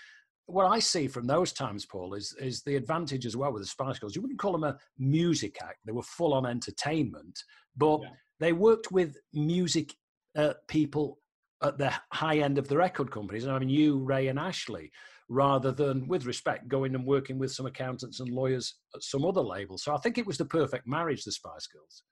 what 0.47 0.65
I 0.65 0.79
see 0.79 1.09
from 1.09 1.27
those 1.27 1.53
times, 1.53 1.85
Paul, 1.85 2.15
is 2.15 2.35
is 2.41 2.63
the 2.63 2.77
advantage 2.77 3.27
as 3.27 3.37
well 3.37 3.53
with 3.53 3.63
the 3.63 3.69
Spice 3.69 3.99
Girls. 3.99 4.17
You 4.17 4.23
wouldn't 4.23 4.41
call 4.41 4.53
them 4.53 4.65
a 4.65 4.79
music 4.99 5.59
act; 5.63 5.81
they 5.85 5.93
were 5.93 6.03
full 6.03 6.33
on 6.33 6.47
entertainment, 6.47 7.39
but 7.77 8.01
yeah. 8.03 8.09
they 8.41 8.53
worked 8.53 8.91
with 8.91 9.17
music 9.33 9.95
uh, 10.37 10.55
people 10.69 11.19
at 11.63 11.79
the 11.79 11.93
high 12.13 12.39
end 12.39 12.59
of 12.59 12.69
the 12.69 12.77
record 12.77 13.11
companies. 13.11 13.45
And 13.45 13.53
I 13.53 13.59
mean, 13.59 13.69
you, 13.69 13.99
Ray, 13.99 14.29
and 14.29 14.39
Ashley, 14.39 14.91
rather 15.29 15.73
than, 15.73 16.07
with 16.07 16.27
respect, 16.27 16.69
going 16.69 16.95
and 16.95 17.05
working 17.05 17.39
with 17.39 17.53
some 17.53 17.67
accountants 17.67 18.21
and 18.21 18.29
lawyers 18.29 18.75
at 18.95 19.03
some 19.03 19.25
other 19.25 19.41
label. 19.41 19.79
So 19.79 19.95
I 19.95 19.99
think 19.99 20.19
it 20.19 20.27
was 20.27 20.39
the 20.39 20.45
perfect 20.45 20.87
marriage, 20.87 21.25
the 21.25 21.33
Spice 21.33 21.67
Girls. 21.67 22.03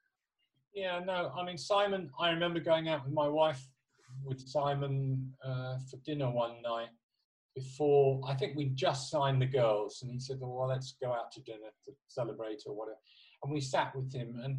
Yeah, 0.75 1.01
no, 1.05 1.33
I 1.39 1.45
mean, 1.45 1.59
Simon, 1.59 2.11
I 2.19 2.31
remember 2.31 2.59
going 2.59 2.89
out 2.89 3.05
with 3.05 3.15
my 3.15 3.29
wife, 3.29 3.65
with 4.25 4.41
Simon 4.41 5.33
uh, 5.45 5.79
for 5.89 5.99
dinner 6.05 6.31
one 6.31 6.63
night 6.63 6.89
before, 7.55 8.21
I 8.27 8.35
think 8.35 8.57
we'd 8.57 8.75
just 8.75 9.11
signed 9.11 9.41
the 9.41 9.47
girls, 9.47 10.01
and 10.03 10.11
he 10.11 10.19
said, 10.19 10.39
well, 10.41 10.67
let's 10.69 10.97
go 11.01 11.13
out 11.13 11.31
to 11.33 11.43
dinner 11.43 11.71
to 11.85 11.93
celebrate 12.09 12.63
or 12.67 12.75
whatever. 12.75 12.99
And 13.45 13.53
we 13.53 13.61
sat 13.61 13.95
with 13.95 14.13
him, 14.13 14.41
and 14.43 14.59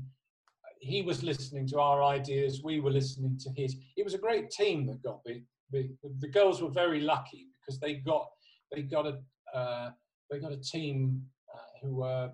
he 0.86 1.02
was 1.02 1.24
listening 1.24 1.68
to 1.68 1.80
our 1.80 2.04
ideas, 2.04 2.62
we 2.64 2.80
were 2.80 2.92
listening 2.92 3.40
to 3.40 3.50
his. 3.56 3.76
It 3.98 4.04
was 4.04 4.14
a 4.14 4.20
great 4.20 4.52
team 4.52 4.86
that 4.86 5.02
got. 5.02 5.24
The, 5.72 5.90
the 6.20 6.28
girls 6.28 6.62
were 6.62 6.70
very 6.70 7.02
lucky 7.02 7.48
because 7.60 7.80
they 7.80 7.96
got 7.96 8.28
they 8.72 8.84
got 8.84 9.08
a 9.08 9.58
uh, 9.58 9.90
they 10.30 10.40
got 10.40 10.52
a 10.52 10.58
team 10.58 11.24
uh, 11.54 11.58
who 11.82 11.96
were 11.96 12.32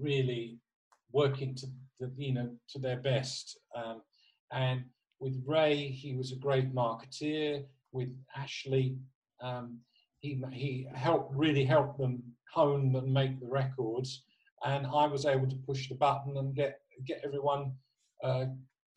really 0.00 0.58
working 1.12 1.54
to 1.56 1.66
the, 1.98 2.10
you 2.16 2.32
know 2.32 2.50
to 2.70 2.78
their 2.78 2.96
best. 2.96 3.58
Um, 3.76 4.00
and 4.50 4.84
with 5.20 5.42
Ray, 5.46 5.88
he 5.88 6.14
was 6.16 6.32
a 6.32 6.36
great 6.36 6.74
marketeer. 6.74 7.64
With 7.92 8.16
Ashley, 8.34 8.96
um, 9.42 9.78
he 10.20 10.42
he 10.52 10.88
helped 10.94 11.34
really 11.34 11.64
help 11.64 11.98
them 11.98 12.22
hone 12.50 12.96
and 12.96 13.12
make 13.12 13.38
the 13.40 13.46
records. 13.46 14.22
And 14.64 14.86
I 14.86 15.06
was 15.06 15.26
able 15.26 15.48
to 15.48 15.56
push 15.56 15.88
the 15.88 15.96
button 15.96 16.38
and 16.38 16.54
get 16.54 16.80
get 17.06 17.20
everyone 17.24 17.72
uh, 18.22 18.46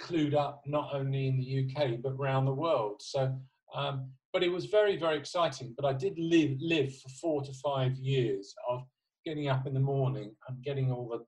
clued 0.01 0.35
up, 0.35 0.61
not 0.65 0.89
only 0.93 1.27
in 1.27 1.37
the 1.37 1.65
UK 1.65 2.01
but 2.01 2.13
around 2.13 2.45
the 2.45 2.53
world. 2.53 3.01
So, 3.01 3.33
um, 3.75 4.09
but 4.31 4.43
it 4.43 4.51
was 4.51 4.65
very 4.65 4.97
very 4.97 5.17
exciting. 5.17 5.73
But 5.75 5.85
I 5.85 5.93
did 5.93 6.17
live 6.17 6.57
live 6.59 6.95
for 6.97 7.09
four 7.21 7.43
to 7.43 7.53
five 7.53 7.95
years 7.95 8.53
of 8.69 8.83
getting 9.25 9.47
up 9.47 9.65
in 9.67 9.73
the 9.73 9.79
morning 9.79 10.35
and 10.47 10.63
getting 10.63 10.91
all 10.91 11.07
the 11.07 11.23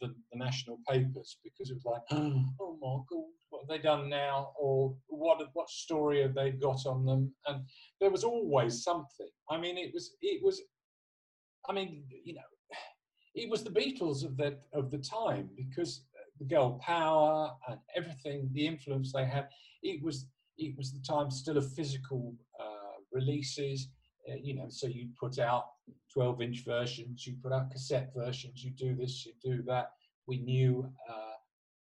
the, 0.00 0.08
the, 0.08 0.14
national 0.34 0.78
papers 0.88 1.38
because 1.44 1.70
it 1.70 1.74
was 1.74 1.84
like, 1.84 2.02
oh 2.10 2.78
my 2.80 2.98
god, 3.10 3.24
what 3.50 3.62
have 3.62 3.68
they 3.68 3.78
done 3.78 4.08
now? 4.08 4.50
Or 4.58 4.94
what 5.08 5.40
what 5.52 5.70
story 5.70 6.22
have 6.22 6.34
they 6.34 6.50
got 6.50 6.86
on 6.86 7.04
them? 7.04 7.32
And 7.46 7.62
there 8.00 8.10
was 8.10 8.24
always 8.24 8.82
something. 8.82 9.28
I 9.50 9.58
mean, 9.58 9.78
it 9.78 9.92
was 9.92 10.16
it 10.20 10.42
was, 10.42 10.62
I 11.68 11.72
mean, 11.72 12.04
you 12.24 12.34
know, 12.34 12.40
it 13.34 13.48
was 13.48 13.62
the 13.62 13.70
Beatles 13.70 14.24
of 14.24 14.36
the 14.36 14.58
of 14.72 14.90
the 14.90 14.98
time 14.98 15.50
because 15.56 16.04
the 16.38 16.44
girl 16.44 16.78
power 16.84 17.50
and 17.68 17.78
everything, 17.96 18.48
the 18.52 18.66
influence 18.66 19.12
they 19.12 19.24
had. 19.24 19.48
It 19.82 20.02
was 20.02 20.26
it 20.58 20.76
was 20.76 20.92
the 20.92 21.00
time 21.00 21.30
still 21.30 21.56
of 21.56 21.72
physical 21.72 22.34
uh, 22.60 23.00
releases. 23.12 23.88
Uh, 24.28 24.34
you 24.42 24.54
know, 24.54 24.66
so 24.68 24.86
you 24.86 25.08
put 25.18 25.38
out 25.38 25.64
12 26.12 26.42
inch 26.42 26.64
versions, 26.64 27.26
you 27.26 27.36
put 27.42 27.52
out 27.52 27.70
cassette 27.70 28.10
versions, 28.14 28.62
you 28.62 28.72
do 28.72 28.94
this, 28.94 29.24
you 29.24 29.32
do 29.42 29.62
that. 29.62 29.92
We 30.26 30.38
knew, 30.38 30.90
uh, 31.08 31.36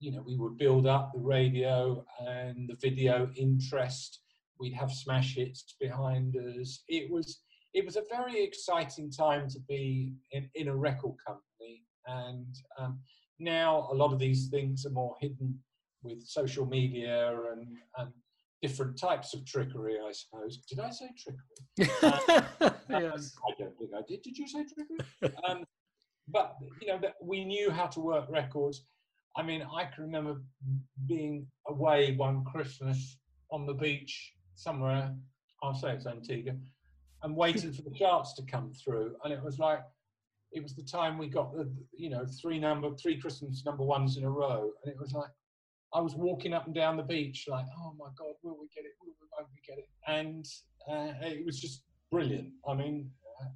you 0.01 0.13
know, 0.13 0.23
we 0.27 0.37
would 0.37 0.57
build 0.57 0.87
up 0.87 1.13
the 1.13 1.21
radio 1.21 2.05
and 2.27 2.69
the 2.69 2.77
video 2.81 3.31
interest. 3.37 4.21
We'd 4.59 4.75
have 4.75 4.91
smash 4.91 5.37
hits 5.37 5.77
behind 5.79 6.35
us. 6.37 6.83
It 6.89 7.11
was, 7.11 7.41
it 7.75 7.85
was 7.85 7.97
a 7.97 8.03
very 8.11 8.43
exciting 8.43 9.11
time 9.11 9.49
to 9.51 9.61
be 9.69 10.15
in, 10.33 10.49
in 10.55 10.69
a 10.69 10.77
record 10.77 11.15
company. 11.27 11.85
And 12.07 12.55
um, 12.79 12.99
now 13.45 13.89
a 13.93 13.95
lot 13.95 14.13
of 14.13 14.19
these 14.19 14.49
things 14.49 14.87
are 14.87 14.91
more 14.91 15.15
hidden 15.21 15.59
with 16.03 16.23
social 16.23 16.67
media 16.67 17.35
and, 17.53 17.67
and 17.99 18.11
different 18.63 18.99
types 18.99 19.35
of 19.35 19.45
trickery, 19.45 19.97
I 20.07 20.13
suppose. 20.13 20.59
Did 20.69 20.81
I 20.81 20.91
say 20.91 21.11
trickery? 21.19 21.93
Uh, 22.03 22.41
yes. 22.91 23.35
I 23.47 23.53
don't 23.59 23.77
think 23.79 23.91
I 23.97 24.03
did. 24.09 24.23
Did 24.23 24.39
you 24.39 24.49
say 24.49 24.65
trickery? 24.65 25.35
Um, 25.49 25.65
but 26.29 26.57
you 26.81 26.89
know 26.89 26.99
we 27.23 27.45
knew 27.45 27.71
how 27.71 27.87
to 27.87 28.01
work 28.01 28.27
records. 28.31 28.87
I 29.37 29.43
mean, 29.43 29.63
I 29.63 29.85
can 29.85 30.05
remember 30.05 30.41
being 31.07 31.47
away 31.69 32.15
one 32.17 32.45
Christmas 32.45 33.19
on 33.51 33.67
the 33.67 33.75
beach 33.75 34.33
somewhere. 34.55 35.15
I'll 35.63 35.75
say 35.75 35.93
it's 35.93 36.07
Antigua, 36.07 36.55
and 37.23 37.37
waiting 37.37 37.73
for 37.73 37.83
the 37.83 37.91
charts 37.91 38.35
to 38.35 38.43
come 38.43 38.73
through. 38.73 39.17
And 39.25 39.33
it 39.33 39.43
was 39.43 39.59
like, 39.59 39.81
it 40.55 40.63
was 40.63 40.75
the 40.75 40.83
time 40.83 41.19
we 41.19 41.29
got 41.29 41.53
the, 41.53 41.69
you 41.93 42.09
know, 42.09 42.25
three 42.41 42.59
number, 42.59 42.91
three 42.95 43.21
Christmas 43.21 43.65
number 43.67 43.83
ones 43.85 44.17
in 44.17 44.25
a 44.25 44.31
row, 44.31 44.71
and 44.83 44.93
it 44.93 44.99
was 44.99 45.13
like, 45.13 45.31
I 45.93 46.01
was 46.01 46.15
walking 46.15 46.55
up 46.55 46.67
and 46.67 46.75
down 46.75 46.97
the 46.97 47.03
beach, 47.03 47.47
like, 47.49 47.67
oh 47.79 47.95
my 47.99 48.07
God, 48.19 48.35
will 48.43 48.57
we 48.61 48.69
get 48.75 48.85
it? 48.85 48.93
Will 49.01 49.15
we, 49.21 49.27
won't 49.37 49.51
we 49.53 49.61
get 49.67 49.79
it? 49.79 49.89
And 50.07 50.47
uh, 50.91 51.27
it 51.27 51.45
was 51.45 51.61
just 51.61 51.83
brilliant. 52.11 52.51
I 52.69 52.75
mean, 52.75 53.11
uh, 53.41 53.49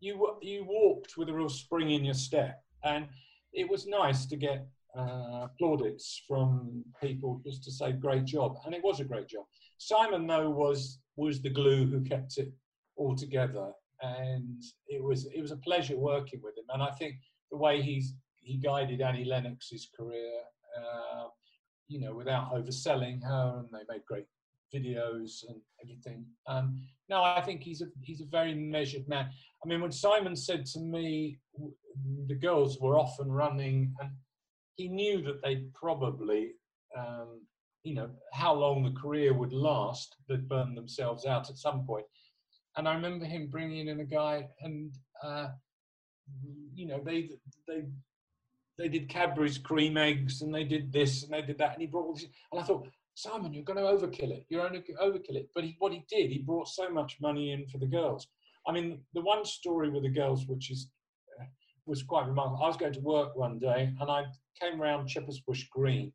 you 0.00 0.36
you 0.40 0.64
walked 0.64 1.16
with 1.16 1.28
a 1.28 1.32
real 1.32 1.48
spring 1.48 1.90
in 1.90 2.04
your 2.04 2.14
step, 2.14 2.62
and 2.84 3.06
it 3.52 3.68
was 3.68 3.86
nice 3.86 4.26
to 4.26 4.36
get 4.36 4.66
uh, 4.96 5.46
plaudits 5.58 6.22
from 6.26 6.84
people 7.02 7.40
just 7.44 7.62
to 7.64 7.70
say 7.70 7.92
great 7.92 8.24
job, 8.24 8.56
and 8.64 8.74
it 8.74 8.82
was 8.82 9.00
a 9.00 9.04
great 9.04 9.28
job. 9.28 9.44
Simon 9.78 10.26
though 10.26 10.50
was 10.50 10.98
was 11.16 11.42
the 11.42 11.50
glue 11.50 11.86
who 11.86 12.00
kept 12.02 12.38
it 12.38 12.52
all 12.96 13.14
together, 13.14 13.72
and 14.02 14.62
it 14.88 15.02
was 15.02 15.26
it 15.34 15.40
was 15.40 15.50
a 15.50 15.56
pleasure 15.58 15.96
working 15.96 16.40
with 16.42 16.56
him. 16.56 16.64
And 16.72 16.82
I 16.82 16.90
think 16.92 17.16
the 17.50 17.58
way 17.58 17.82
he's 17.82 18.14
he 18.36 18.56
guided 18.56 19.00
Annie 19.00 19.24
Lennox's 19.24 19.88
career, 19.96 20.40
uh, 20.78 21.24
you 21.88 22.00
know, 22.00 22.14
without 22.14 22.52
overselling 22.54 23.22
her, 23.22 23.58
and 23.58 23.68
they 23.72 23.92
made 23.92 24.04
great 24.06 24.26
videos 24.74 25.44
and 25.48 25.60
everything. 25.82 26.24
Um, 26.46 26.80
no, 27.08 27.22
I 27.22 27.40
think 27.40 27.62
he's 27.62 27.82
a 27.82 27.86
he's 28.02 28.20
a 28.20 28.26
very 28.26 28.54
measured 28.54 29.08
man. 29.08 29.28
I 29.64 29.68
mean, 29.68 29.80
when 29.80 29.92
Simon 29.92 30.36
said 30.36 30.64
to 30.66 30.80
me, 30.80 31.38
the 32.26 32.34
girls 32.34 32.78
were 32.80 32.98
off 32.98 33.18
and 33.18 33.34
running, 33.34 33.94
and 34.00 34.10
he 34.76 34.88
knew 34.88 35.22
that 35.22 35.42
they'd 35.42 35.72
probably, 35.74 36.52
um, 36.96 37.42
you 37.82 37.94
know, 37.94 38.10
how 38.32 38.54
long 38.54 38.82
the 38.82 38.98
career 38.98 39.34
would 39.34 39.52
last. 39.52 40.16
They'd 40.28 40.48
burn 40.48 40.74
themselves 40.74 41.26
out 41.26 41.50
at 41.50 41.56
some 41.56 41.84
point. 41.84 42.06
And 42.76 42.88
I 42.88 42.94
remember 42.94 43.24
him 43.24 43.48
bringing 43.48 43.88
in 43.88 44.00
a 44.00 44.04
guy, 44.04 44.48
and 44.60 44.92
uh, 45.22 45.48
you 46.74 46.86
know, 46.86 47.00
they 47.04 47.30
they 47.66 47.84
they 48.78 48.88
did 48.88 49.08
Cadbury's 49.08 49.58
cream 49.58 49.96
eggs, 49.96 50.42
and 50.42 50.54
they 50.54 50.64
did 50.64 50.92
this, 50.92 51.24
and 51.24 51.32
they 51.32 51.42
did 51.42 51.58
that, 51.58 51.72
and 51.72 51.80
he 51.80 51.86
brought 51.86 52.06
all 52.06 52.14
this. 52.14 52.26
And 52.52 52.60
I 52.60 52.64
thought, 52.64 52.88
Simon, 53.14 53.52
you're 53.52 53.64
going 53.64 53.78
to 53.78 53.82
overkill 53.82 54.30
it. 54.30 54.46
You're 54.48 54.66
going 54.66 54.82
to 54.82 54.92
overkill 54.94 55.36
it. 55.36 55.50
But 55.54 55.64
he, 55.64 55.76
what 55.78 55.92
he 55.92 56.04
did, 56.08 56.30
he 56.30 56.38
brought 56.38 56.68
so 56.68 56.88
much 56.88 57.18
money 57.20 57.52
in 57.52 57.66
for 57.66 57.78
the 57.78 57.86
girls. 57.86 58.26
I 58.66 58.72
mean, 58.72 59.00
the 59.14 59.20
one 59.20 59.44
story 59.44 59.90
with 59.90 60.04
the 60.04 60.10
girls, 60.10 60.46
which 60.46 60.70
is 60.70 60.88
uh, 61.40 61.44
was 61.86 62.02
quite 62.02 62.26
remarkable. 62.26 62.62
I 62.62 62.68
was 62.68 62.76
going 62.76 62.92
to 62.94 63.00
work 63.00 63.36
one 63.36 63.58
day, 63.58 63.92
and 64.00 64.10
I 64.10 64.24
came 64.60 64.80
around 64.80 65.10
Shepherd's 65.10 65.40
Bush 65.40 65.66
Green, 65.70 66.12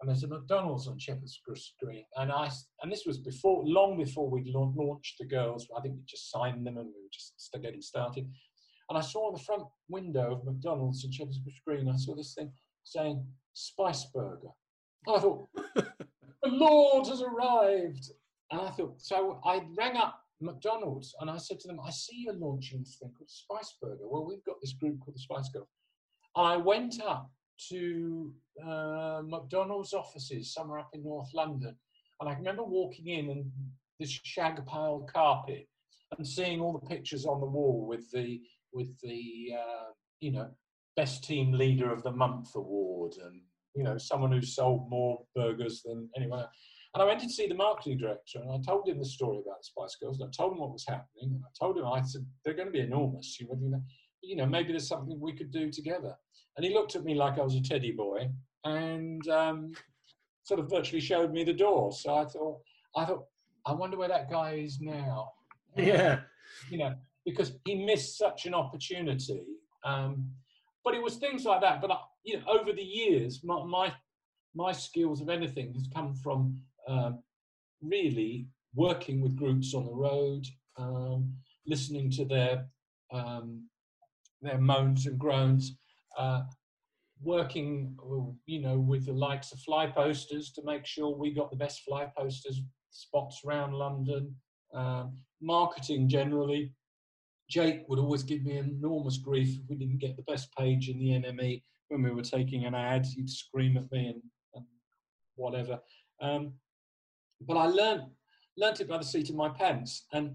and 0.00 0.08
there's 0.08 0.24
a 0.24 0.28
McDonald's 0.28 0.88
on 0.88 0.98
Shepherd's 0.98 1.40
Green, 1.82 2.04
and 2.16 2.30
I 2.30 2.50
and 2.82 2.92
this 2.92 3.04
was 3.06 3.18
before, 3.18 3.62
long 3.64 3.96
before 3.96 4.28
we'd 4.28 4.46
launched 4.54 5.16
the 5.18 5.26
girls. 5.26 5.66
I 5.76 5.80
think 5.80 5.94
we 5.96 6.02
just 6.06 6.30
signed 6.30 6.66
them, 6.66 6.76
and 6.76 6.86
we 6.86 6.92
were 6.92 7.12
just 7.12 7.34
getting 7.62 7.80
started. 7.80 8.28
And 8.88 8.98
I 8.98 9.00
saw 9.00 9.28
on 9.28 9.32
the 9.32 9.42
front 9.42 9.64
window 9.88 10.32
of 10.32 10.44
McDonald's 10.44 11.04
in 11.04 11.10
Shepherd's 11.10 11.40
Green, 11.66 11.88
I 11.88 11.96
saw 11.96 12.14
this 12.14 12.34
thing 12.34 12.52
saying 12.84 13.24
Spice 13.52 14.06
Burger. 14.14 14.48
And 15.06 15.16
I 15.16 15.20
thought, 15.20 15.48
the 15.74 16.48
Lord 16.48 17.06
has 17.08 17.22
arrived. 17.22 18.10
And 18.52 18.60
I 18.60 18.70
thought, 18.70 18.94
so 18.98 19.40
I 19.44 19.62
rang 19.76 19.96
up 19.96 20.20
McDonald's 20.40 21.14
and 21.20 21.28
I 21.28 21.38
said 21.38 21.58
to 21.60 21.68
them, 21.68 21.80
I 21.84 21.90
see 21.90 22.24
you're 22.26 22.34
launching 22.34 22.80
this 22.80 22.98
thing 23.00 23.10
called 23.16 23.30
Spice 23.30 23.74
Burger. 23.82 24.08
Well, 24.08 24.24
we've 24.24 24.44
got 24.44 24.60
this 24.60 24.74
group 24.74 25.00
called 25.00 25.16
the 25.16 25.20
Spice 25.20 25.48
Girls. 25.48 25.68
And 26.36 26.46
I 26.46 26.56
went 26.56 27.00
up 27.02 27.30
to 27.70 28.32
uh, 28.64 29.22
McDonald's 29.24 29.92
offices 29.92 30.52
somewhere 30.52 30.78
up 30.78 30.90
in 30.92 31.04
North 31.04 31.30
London. 31.34 31.76
And 32.20 32.30
I 32.30 32.34
remember 32.34 32.62
walking 32.64 33.08
in 33.08 33.30
and 33.30 33.50
this 33.98 34.10
shag 34.24 34.64
pile 34.66 35.06
carpet 35.12 35.66
and 36.16 36.26
seeing 36.26 36.60
all 36.60 36.72
the 36.72 36.86
pictures 36.86 37.26
on 37.26 37.40
the 37.40 37.46
wall 37.46 37.86
with 37.86 38.10
the 38.10 38.40
with 38.72 38.98
the 39.00 39.52
uh, 39.54 39.90
you 40.20 40.32
know 40.32 40.50
best 40.96 41.24
team 41.24 41.52
leader 41.52 41.92
of 41.92 42.02
the 42.02 42.12
month 42.12 42.54
award 42.54 43.12
and 43.22 43.40
you 43.74 43.84
know 43.84 43.98
someone 43.98 44.32
who 44.32 44.42
sold 44.42 44.88
more 44.88 45.22
burgers 45.34 45.82
than 45.82 46.08
anyone 46.16 46.40
else. 46.40 46.50
And 46.94 47.02
I 47.02 47.06
went 47.06 47.20
to 47.20 47.28
see 47.28 47.46
the 47.46 47.54
marketing 47.54 47.98
director 47.98 48.40
and 48.40 48.50
I 48.50 48.58
told 48.66 48.88
him 48.88 48.98
the 48.98 49.04
story 49.04 49.38
about 49.44 49.58
the 49.60 49.64
Spice 49.64 49.96
Girls 50.00 50.18
and 50.18 50.28
I 50.28 50.32
told 50.34 50.52
him 50.52 50.60
what 50.60 50.72
was 50.72 50.86
happening 50.88 51.34
and 51.34 51.42
I 51.44 51.52
told 51.58 51.76
him 51.76 51.86
I 51.86 52.00
said 52.00 52.24
they're 52.44 52.54
going 52.54 52.68
to 52.68 52.72
be 52.72 52.80
enormous. 52.80 53.38
You 53.38 53.48
know, 53.50 53.82
you 54.22 54.36
know 54.36 54.46
maybe 54.46 54.72
there's 54.72 54.88
something 54.88 55.20
we 55.20 55.32
could 55.32 55.50
do 55.50 55.70
together. 55.70 56.14
And 56.56 56.64
he 56.64 56.72
looked 56.72 56.96
at 56.96 57.04
me 57.04 57.14
like 57.14 57.38
I 57.38 57.42
was 57.42 57.54
a 57.54 57.62
teddy 57.62 57.92
boy 57.92 58.30
and 58.64 59.26
um, 59.28 59.72
sort 60.42 60.60
of 60.60 60.70
virtually 60.70 61.00
showed 61.00 61.32
me 61.32 61.44
the 61.44 61.52
door. 61.52 61.92
So 61.92 62.14
I 62.14 62.24
thought, 62.24 62.58
I 62.96 63.04
thought, 63.04 63.24
I 63.66 63.72
wonder 63.72 63.96
where 63.96 64.08
that 64.08 64.30
guy 64.30 64.54
is 64.54 64.80
now. 64.80 65.32
Yeah. 65.76 66.20
You 66.70 66.78
know, 66.78 66.94
because 67.26 67.52
he 67.66 67.74
missed 67.74 68.16
such 68.16 68.46
an 68.46 68.54
opportunity. 68.54 69.42
Um, 69.84 70.30
but 70.82 70.94
it 70.94 71.02
was 71.02 71.16
things 71.16 71.44
like 71.44 71.60
that. 71.60 71.82
But 71.82 71.90
I, 71.90 71.98
you 72.24 72.38
know, 72.38 72.44
over 72.48 72.72
the 72.72 72.82
years, 72.82 73.44
my, 73.44 73.62
my 73.62 73.92
my 74.54 74.72
skills 74.72 75.20
of 75.20 75.28
anything 75.28 75.74
has 75.74 75.86
come 75.94 76.14
from 76.14 76.56
um, 76.88 77.18
really 77.82 78.46
working 78.74 79.20
with 79.20 79.36
groups 79.36 79.74
on 79.74 79.84
the 79.84 79.94
road, 79.94 80.46
um, 80.78 81.34
listening 81.66 82.10
to 82.12 82.24
their 82.24 82.66
um, 83.12 83.68
their 84.46 84.58
moans 84.58 85.06
and 85.06 85.18
groans, 85.18 85.76
uh, 86.18 86.42
working, 87.22 87.96
you 88.46 88.60
know, 88.60 88.78
with 88.78 89.06
the 89.06 89.12
likes 89.12 89.52
of 89.52 89.58
fly 89.60 89.86
posters 89.86 90.52
to 90.52 90.62
make 90.64 90.86
sure 90.86 91.16
we 91.16 91.32
got 91.32 91.50
the 91.50 91.56
best 91.56 91.82
fly 91.82 92.10
posters 92.16 92.60
spots 92.90 93.42
around 93.46 93.74
London, 93.74 94.34
um, 94.74 95.16
marketing 95.40 96.08
generally. 96.08 96.72
Jake 97.48 97.84
would 97.88 97.98
always 97.98 98.24
give 98.24 98.42
me 98.42 98.58
enormous 98.58 99.18
grief 99.18 99.56
if 99.56 99.68
we 99.68 99.76
didn't 99.76 99.98
get 99.98 100.16
the 100.16 100.22
best 100.22 100.52
page 100.56 100.88
in 100.88 100.98
the 100.98 101.10
NME 101.10 101.62
when 101.88 102.02
we 102.02 102.10
were 102.10 102.22
taking 102.22 102.64
an 102.64 102.74
ad. 102.74 103.06
He'd 103.06 103.30
scream 103.30 103.76
at 103.76 103.90
me 103.92 104.08
and, 104.08 104.22
and 104.54 104.64
whatever. 105.36 105.78
Um, 106.20 106.54
but 107.40 107.56
I 107.56 107.66
learned 107.66 108.02
learned 108.56 108.80
it 108.80 108.88
by 108.88 108.98
the 108.98 109.04
seat 109.04 109.28
of 109.28 109.36
my 109.36 109.50
pants, 109.50 110.06
and 110.12 110.34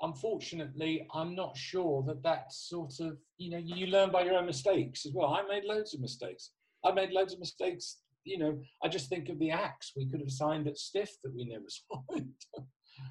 unfortunately, 0.00 1.06
I'm 1.14 1.34
not 1.34 1.56
sure 1.56 2.02
that 2.06 2.22
that 2.22 2.52
sort 2.52 3.00
of, 3.00 3.16
you 3.38 3.50
know, 3.50 3.58
you 3.58 3.86
learn 3.86 4.10
by 4.10 4.24
your 4.24 4.34
own 4.34 4.46
mistakes 4.46 5.06
as 5.06 5.12
well. 5.14 5.34
I 5.34 5.42
made 5.46 5.64
loads 5.64 5.94
of 5.94 6.00
mistakes. 6.00 6.50
I 6.84 6.92
made 6.92 7.10
loads 7.10 7.32
of 7.32 7.40
mistakes. 7.40 7.98
You 8.24 8.38
know, 8.38 8.58
I 8.82 8.88
just 8.88 9.08
think 9.08 9.28
of 9.28 9.38
the 9.38 9.50
acts 9.50 9.92
we 9.96 10.06
could 10.06 10.20
have 10.20 10.30
signed 10.30 10.66
at 10.66 10.78
Stiff 10.78 11.16
that 11.22 11.34
we 11.34 11.44
never 11.44 11.66
signed. 12.12 12.32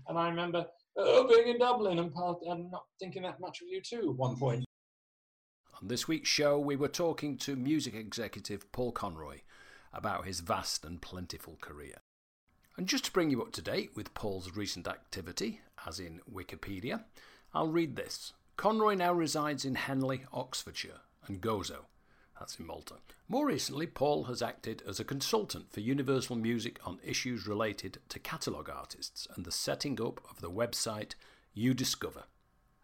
and 0.07 0.17
I 0.17 0.29
remember 0.29 0.65
uh, 0.99 1.23
being 1.23 1.47
in 1.47 1.59
Dublin 1.59 1.99
and, 1.99 2.13
part, 2.13 2.39
and 2.45 2.71
not 2.71 2.83
thinking 2.99 3.23
that 3.23 3.39
much 3.39 3.61
of 3.61 3.67
U2 3.67 4.09
at 4.09 4.15
one 4.15 4.35
point. 4.35 4.65
On 5.81 5.87
this 5.87 6.07
week's 6.07 6.29
show, 6.29 6.59
we 6.59 6.75
were 6.75 6.87
talking 6.87 7.37
to 7.39 7.55
music 7.55 7.93
executive 7.93 8.71
Paul 8.71 8.91
Conroy 8.91 9.41
about 9.91 10.25
his 10.25 10.39
vast 10.39 10.85
and 10.85 11.01
plentiful 11.01 11.57
career. 11.61 11.95
And 12.77 12.87
just 12.87 13.05
to 13.05 13.11
bring 13.11 13.29
you 13.29 13.41
up 13.41 13.51
to 13.53 13.61
date 13.61 13.91
with 13.95 14.13
Paul's 14.13 14.55
recent 14.55 14.87
activity, 14.87 15.61
as 15.87 15.99
in 15.99 16.21
Wikipedia, 16.31 17.03
I'll 17.53 17.69
read 17.69 17.95
this. 17.95 18.33
Conroy 18.57 18.95
now 18.95 19.13
resides 19.13 19.65
in 19.65 19.75
Henley, 19.75 20.23
Oxfordshire, 20.31 21.01
and 21.27 21.41
Gozo, 21.41 21.85
that's 22.39 22.59
in 22.59 22.67
Malta. 22.67 22.95
More 23.27 23.47
recently, 23.47 23.87
Paul 23.87 24.25
has 24.25 24.41
acted 24.41 24.83
as 24.87 24.99
a 24.99 25.05
consultant 25.05 25.71
for 25.71 25.79
Universal 25.79 26.35
Music 26.35 26.79
on 26.85 26.99
issues 27.03 27.47
related 27.47 27.99
to 28.09 28.19
catalogue 28.19 28.69
artists 28.69 29.27
and 29.35 29.45
the 29.45 29.51
setting 29.51 30.01
up 30.01 30.19
of 30.29 30.41
the 30.41 30.51
website 30.51 31.13
UDiscover. 31.57 32.23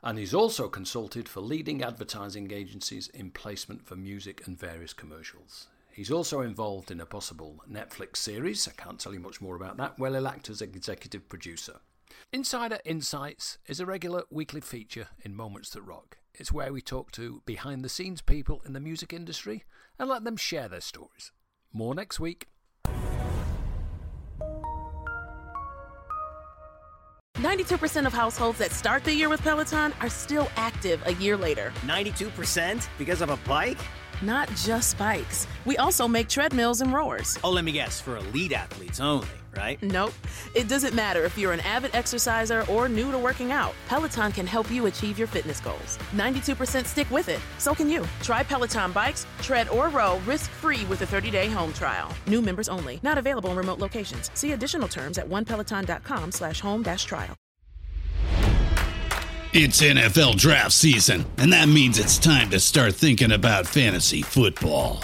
And 0.01 0.17
he's 0.17 0.33
also 0.33 0.69
consulted 0.69 1.27
for 1.27 1.41
leading 1.41 1.83
advertising 1.83 2.51
agencies 2.51 3.09
in 3.09 3.31
placement 3.31 3.85
for 3.85 3.95
music 3.95 4.47
and 4.47 4.57
various 4.57 4.93
commercials. 4.93 5.67
He's 5.91 6.11
also 6.11 6.39
involved 6.39 6.91
in 6.91 7.01
a 7.01 7.05
possible 7.05 7.61
Netflix 7.69 8.17
series. 8.17 8.65
I 8.67 8.81
can't 8.81 8.99
tell 8.99 9.13
you 9.13 9.19
much 9.19 9.41
more 9.41 9.57
about 9.57 9.75
that, 9.77 9.99
where 9.99 10.11
he'll 10.11 10.27
act 10.27 10.49
as 10.49 10.61
executive 10.61 11.27
producer. 11.27 11.81
Insider 12.31 12.79
Insights 12.85 13.57
is 13.65 13.79
a 13.79 13.85
regular 13.85 14.23
weekly 14.29 14.61
feature 14.61 15.07
in 15.23 15.35
Moments 15.35 15.69
That 15.71 15.81
Rock. 15.81 16.17
It's 16.33 16.51
where 16.51 16.71
we 16.71 16.81
talk 16.81 17.11
to 17.13 17.41
behind 17.45 17.83
the 17.83 17.89
scenes 17.89 18.21
people 18.21 18.61
in 18.65 18.73
the 18.73 18.79
music 18.79 19.13
industry 19.13 19.63
and 19.97 20.07
let 20.07 20.23
them 20.23 20.37
share 20.37 20.69
their 20.69 20.81
stories. 20.81 21.31
More 21.73 21.95
next 21.95 22.19
week. 22.19 22.47
Ninety-two 27.39 27.77
percent 27.77 28.05
of 28.05 28.13
households 28.13 28.57
that 28.59 28.71
start 28.71 29.03
the 29.03 29.13
year 29.13 29.29
with 29.29 29.41
Peloton 29.41 29.93
are 30.01 30.09
still 30.09 30.49
active 30.55 31.01
a 31.05 31.13
year 31.15 31.37
later. 31.37 31.71
Ninety-two 31.85 32.29
percent 32.29 32.89
because 32.97 33.21
of 33.21 33.29
a 33.29 33.37
bike? 33.47 33.79
Not 34.21 34.49
just 34.55 34.97
bikes. 34.97 35.47
We 35.65 35.77
also 35.77 36.07
make 36.07 36.27
treadmills 36.27 36.81
and 36.81 36.93
rowers. 36.93 37.39
Oh, 37.43 37.51
let 37.51 37.63
me 37.63 37.71
guess, 37.71 38.01
for 38.01 38.17
elite 38.17 38.51
athletes 38.51 38.99
only 38.99 39.27
right? 39.59 39.81
Nope. 39.83 40.13
It 40.55 40.67
doesn't 40.67 40.93
matter 40.93 41.25
if 41.25 41.37
you're 41.37 41.51
an 41.51 41.59
avid 41.61 41.93
exerciser 41.93 42.65
or 42.69 42.87
new 42.89 43.11
to 43.11 43.17
working 43.17 43.51
out. 43.51 43.73
Peloton 43.87 44.31
can 44.31 44.47
help 44.47 44.71
you 44.71 44.85
achieve 44.85 45.19
your 45.19 45.27
fitness 45.27 45.59
goals. 45.59 45.97
92% 46.13 46.85
stick 46.85 47.09
with 47.11 47.29
it. 47.29 47.41
So 47.57 47.75
can 47.75 47.89
you. 47.89 48.05
Try 48.21 48.43
Peloton 48.43 48.91
bikes, 48.91 49.25
tread, 49.41 49.69
or 49.69 49.89
row 49.89 50.19
risk-free 50.25 50.85
with 50.85 51.01
a 51.01 51.05
30-day 51.05 51.49
home 51.49 51.73
trial. 51.73 52.11
New 52.27 52.41
members 52.41 52.69
only. 52.69 52.99
Not 53.03 53.17
available 53.17 53.51
in 53.51 53.57
remote 53.57 53.79
locations. 53.79 54.31
See 54.33 54.53
additional 54.53 54.87
terms 54.87 55.17
at 55.17 55.27
onepeloton.com 55.27 56.31
slash 56.31 56.59
home 56.61 56.83
dash 56.83 57.05
trial. 57.05 57.35
It's 59.51 59.81
NFL 59.81 60.35
draft 60.35 60.73
season, 60.73 61.25
and 61.39 61.51
that 61.53 61.67
means 61.67 61.97
it's 61.97 62.19
time 62.19 62.51
to 62.51 62.59
start 62.59 62.93
thinking 62.93 63.31
about 63.31 63.65
fantasy 63.65 64.21
football. 64.21 65.03